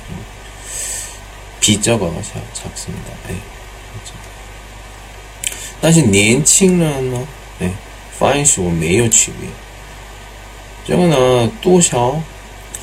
[0.07, 0.25] 좀
[1.59, 2.09] 비저가
[2.53, 3.09] 작습니다.
[3.27, 3.35] 네.
[3.91, 4.13] 그렇죠.
[5.81, 7.27] 但是年轻人呢，
[7.59, 7.71] 哎，
[8.17, 9.49] 发音是我没有区别。
[10.85, 12.21] 这个呢，多小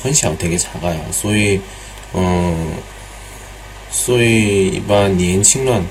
[0.03, 1.11] 很小 되게 작아요.
[1.11, 1.59] 所以
[2.13, 2.55] 어,
[3.91, 5.85] 所以一般年轻人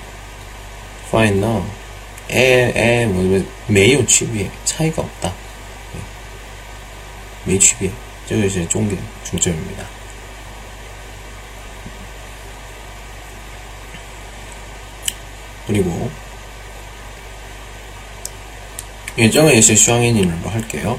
[1.10, 1.62] 发音呢
[2.28, 5.32] 에, 에, 뭐, 뭐, 没有区别 차이가 없다.
[5.92, 6.00] 네.
[7.44, 7.90] 没区别
[8.26, 9.84] 这个是重点 중점입니다.
[15.66, 16.10] 그리고
[19.16, 20.98] 예정은 예시 슈앙인인으로 할게요.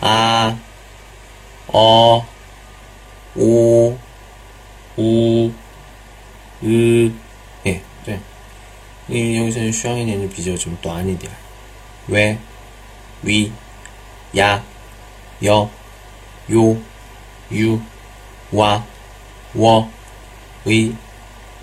[0.00, 0.58] 아,
[1.68, 2.26] 어,
[3.34, 3.98] 오,
[4.96, 5.52] 우,
[6.62, 7.12] 으,
[7.66, 8.20] 예, 네.
[9.08, 11.30] 이, 여기서는 슈앙이는 비교 좀또 아니디야.
[12.08, 12.38] 왜,
[13.22, 13.52] 위,
[14.36, 14.62] 야,
[15.44, 15.70] 여,
[16.52, 16.80] 요,
[17.52, 17.80] 유,
[18.52, 18.84] 와,
[19.54, 19.90] 워,
[20.66, 20.94] 의,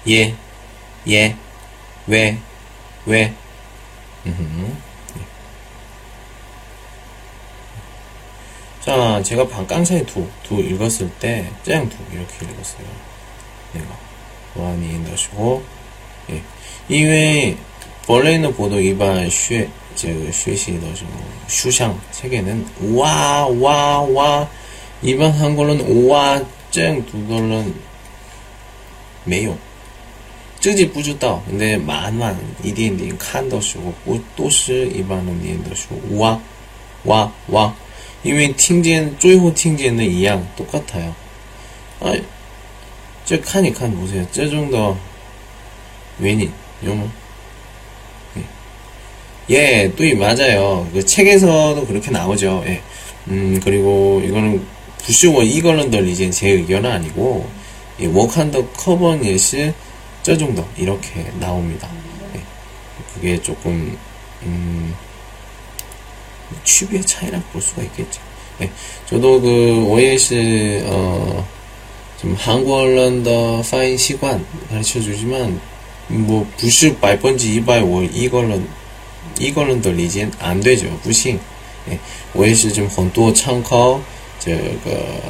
[0.08, 0.36] 예,
[1.08, 1.36] 예,
[2.08, 2.38] 왜,
[3.06, 3.34] 왜,
[4.26, 4.93] 음
[8.83, 12.87] 자, 제가 방깡차의 두, 두 읽었을 때, 짱 두, 이렇게 읽었어요.
[13.73, 13.87] 내가.
[14.55, 15.63] 와니 넣으시고,
[16.31, 16.43] 예.
[16.89, 17.57] 이외에,
[18.07, 21.11] 원래는 보도 일반 쉐, 저, 쉐시 넣으시고,
[21.49, 24.49] 슈샹 책에는, 와, 와, 와,
[25.03, 27.75] 일반 한글은 와, 짱 두걸은,
[29.25, 29.57] 매요.
[30.61, 36.41] 自己不知道，근데만만一点点看的时候，不都是一般的念的时候，哇
[37.05, 37.75] 哇哇。
[38.23, 41.15] 因为听见最后听见的一样똑같아요.
[42.01, 42.13] 아,
[43.25, 44.27] 저看一看 보세요.
[44.33, 44.97] 这种的
[46.19, 46.51] 原因
[46.83, 47.11] 有吗?
[49.51, 50.87] 예, 예, 또 맞아요.
[50.93, 52.63] 그 책에서도 그렇게 나오죠.
[52.67, 52.83] 예.
[53.29, 54.63] 음, 그리고 이거는
[54.99, 57.49] 부시워 이걸런들 이제 제 의견은 아니고
[57.99, 59.73] 이 워칸더 커번 예시
[60.23, 61.89] 저 정도 이렇게 나옵니다.
[62.35, 62.41] 예.
[63.15, 63.97] 그게 조금
[64.43, 64.95] 음,
[66.64, 68.22] 취비의 차이라고 볼 수가 있겠죠.
[68.60, 68.72] 네.
[69.08, 71.48] 저도 그 OAS 어,
[72.20, 75.60] 좀 한글란더 파인 시관 가르쳐 주지만
[76.08, 78.68] 뭐 부시 말번지 이바이 월 이걸은
[79.40, 80.88] 이걸은 더 리젠 안 되죠.
[81.00, 81.40] 부싱.
[81.86, 82.00] 네.
[82.34, 84.02] OAS 좀 헌도 참고
[84.40, 85.22] 저그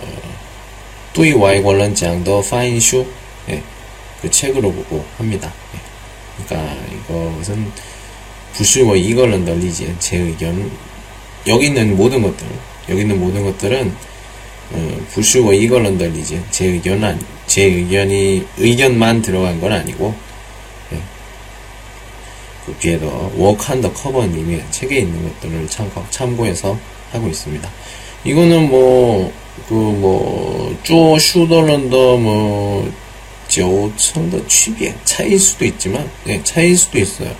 [1.13, 3.05] 对 와이관련 장더 파인 슈.
[3.47, 3.61] 네.
[4.21, 5.53] 그 책으로 보고 합니다.
[5.71, 5.80] 네.
[6.47, 7.71] 그러니까 이것은
[8.53, 10.71] 부시와 뭐 이걸은 더 리젠 제 의견
[11.48, 12.48] 여기 있는 모든 것들,
[12.89, 13.94] 여기 있는 모든 것들은
[14.72, 20.16] 어, 부슈와 이걸런덜리지 제 의견은 제 의견이 의견만 들어간 건 아니고
[20.94, 20.98] 예.
[22.66, 26.78] 그 뒤에도 워크한더 커버님이 책에 있는 것들을 참고, 참고해서
[27.12, 27.70] 하고 있습니다.
[28.24, 29.32] 이거는 뭐
[29.68, 32.91] 그뭐쪼 슈더런더 뭐
[33.48, 37.36] 저청더 취비의 차이일 수도 있지만 예, 차이일 수도 있어요.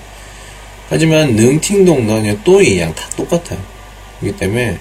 [0.90, 3.73] 하지만 능팅동도 또 이양 다 똑같아요.
[4.24, 4.80] 그렇기 때문에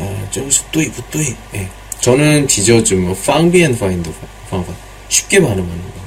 [0.00, 1.68] 아, 좀시 뚜이 부뚜이 예.
[2.00, 4.12] 저는 디저즈 뭐 방비엔 파인드
[4.50, 4.74] 방법
[5.08, 5.98] 쉽게 발음하는 방법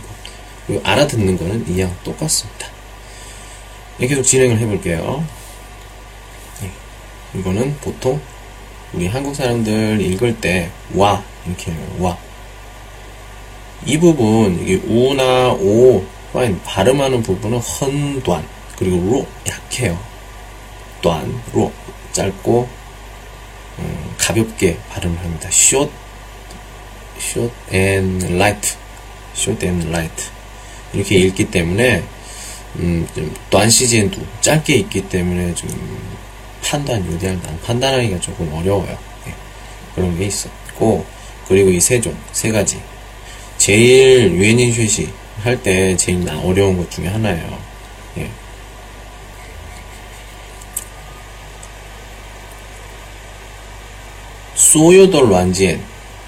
[0.68, 2.68] 그리고 알아듣는 거는 이양 똑같습니다.
[4.00, 5.26] 예, 계속 진행을 해볼게요.
[6.64, 7.40] 예.
[7.40, 8.20] 이거는 보통
[8.94, 11.74] 우리 한국 사람들 읽을 때 와 이렇게.
[12.00, 12.18] 와.
[13.86, 18.46] 이 부분 이게 우나 오 파인 발음하는 부분은 헌 단
[18.78, 19.98] 그리고 로 약해요.
[21.04, 21.72] 단, 로
[22.14, 22.68] 짧고
[23.80, 25.50] 음, 가볍게 발음을 합니다.
[25.52, 25.90] 숏
[27.20, 28.76] short and light,
[29.36, 30.26] short and light
[30.94, 32.04] 이렇게 읽기 때문에
[32.78, 35.70] 음, 좀短시间도 짧게 읽기 때문에 좀
[36.64, 38.98] 판단 요대할 난 판단하기가 조금 어려워요.
[39.28, 39.34] 예,
[39.96, 41.06] 그런 게 있었고
[41.48, 42.80] 그리고 이 세 종, 세 가지
[43.58, 45.10] 제일 유엔인 쉐시
[45.44, 47.60] 할 때 제일 나 어려운 것 중에 하나예요.
[48.18, 48.30] 예.
[54.71, 55.81] 소요더 란지엔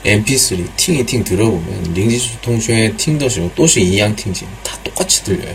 [0.05, 5.55] MP3 팅이 팅 들어보면 링지수 통쇼의 팅더시고 또시 이양 팅진 다 똑같이 들려요.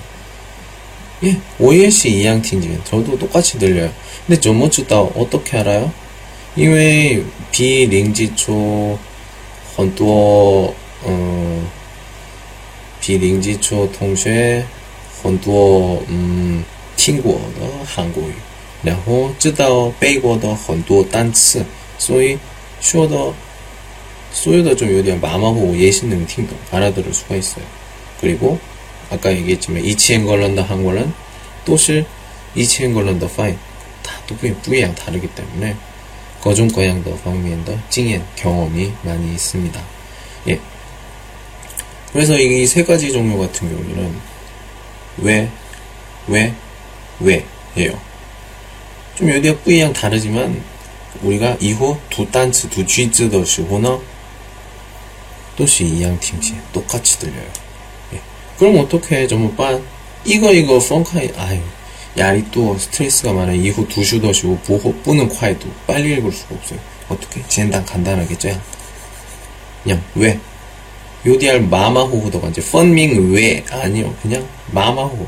[1.23, 3.91] 예, 오예시 이양 팅진 저도 똑같이 들려요.
[4.25, 5.91] 근데 저모츠다 어떻게 알아요?
[6.55, 8.99] 因为 비링지초
[9.75, 10.73] 很多
[11.05, 11.67] 嗯
[13.01, 14.63] 比邻基础同学
[15.21, 16.63] 很多嗯
[16.95, 18.34] 听过的韩国语，
[18.81, 21.65] 然后知道背过的很多单词，
[21.97, 22.38] 所以
[22.80, 23.34] 쉬워더
[24.32, 27.64] 쏘여더 좀 요리한 마마호 예신능 팅동 알아들을 수가 있어요.
[28.20, 28.58] 그리고
[29.10, 31.12] 아까 얘기했지만 이치엔 걸런다 한글은
[31.64, 32.04] 또실
[32.54, 33.58] 이치엔 걸런다 파인
[34.02, 35.76] 다 또부의 뿌이랑 다르기 때문에
[36.40, 39.80] 거중 거양더 방면더 찡엔 경험이 많이 있습니다.
[40.48, 40.60] 예.
[42.12, 44.14] 그래서 이 세 가지 종류 같은 경우는
[45.18, 45.50] 왜,
[46.26, 46.54] 왜,
[47.20, 47.98] 왜예요.
[49.16, 50.62] 좀 요리와 뿌이랑 다르지만
[51.22, 53.98] 우리가 이후 두 단츠 두 쥐즈 더 시고는
[55.56, 57.48] 또시 이양 팀지 똑같이 들려요.
[58.14, 58.20] 예.
[58.59, 59.82] 그럼 어떻게 빤
[60.24, 61.61] 이거 이거 펑카이 아유
[62.16, 66.78] 야리 또 스트레스가 많아 이후 두 슈더 시고 보호 뿌는 콰이도 빨리 읽을 수가 없어요.
[67.09, 68.61] 어떻게 진단 간단하겠죠?
[69.82, 70.38] 그냥 왜
[71.26, 75.26] 요디알 마마호호도가 이제 펀밍 왜 아니요 그냥 마마호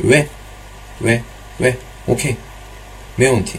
[0.00, 0.28] 왜
[1.00, 1.22] 왜?
[1.58, 1.76] 왜?
[2.06, 2.36] 오케이
[3.16, 3.58] 매운티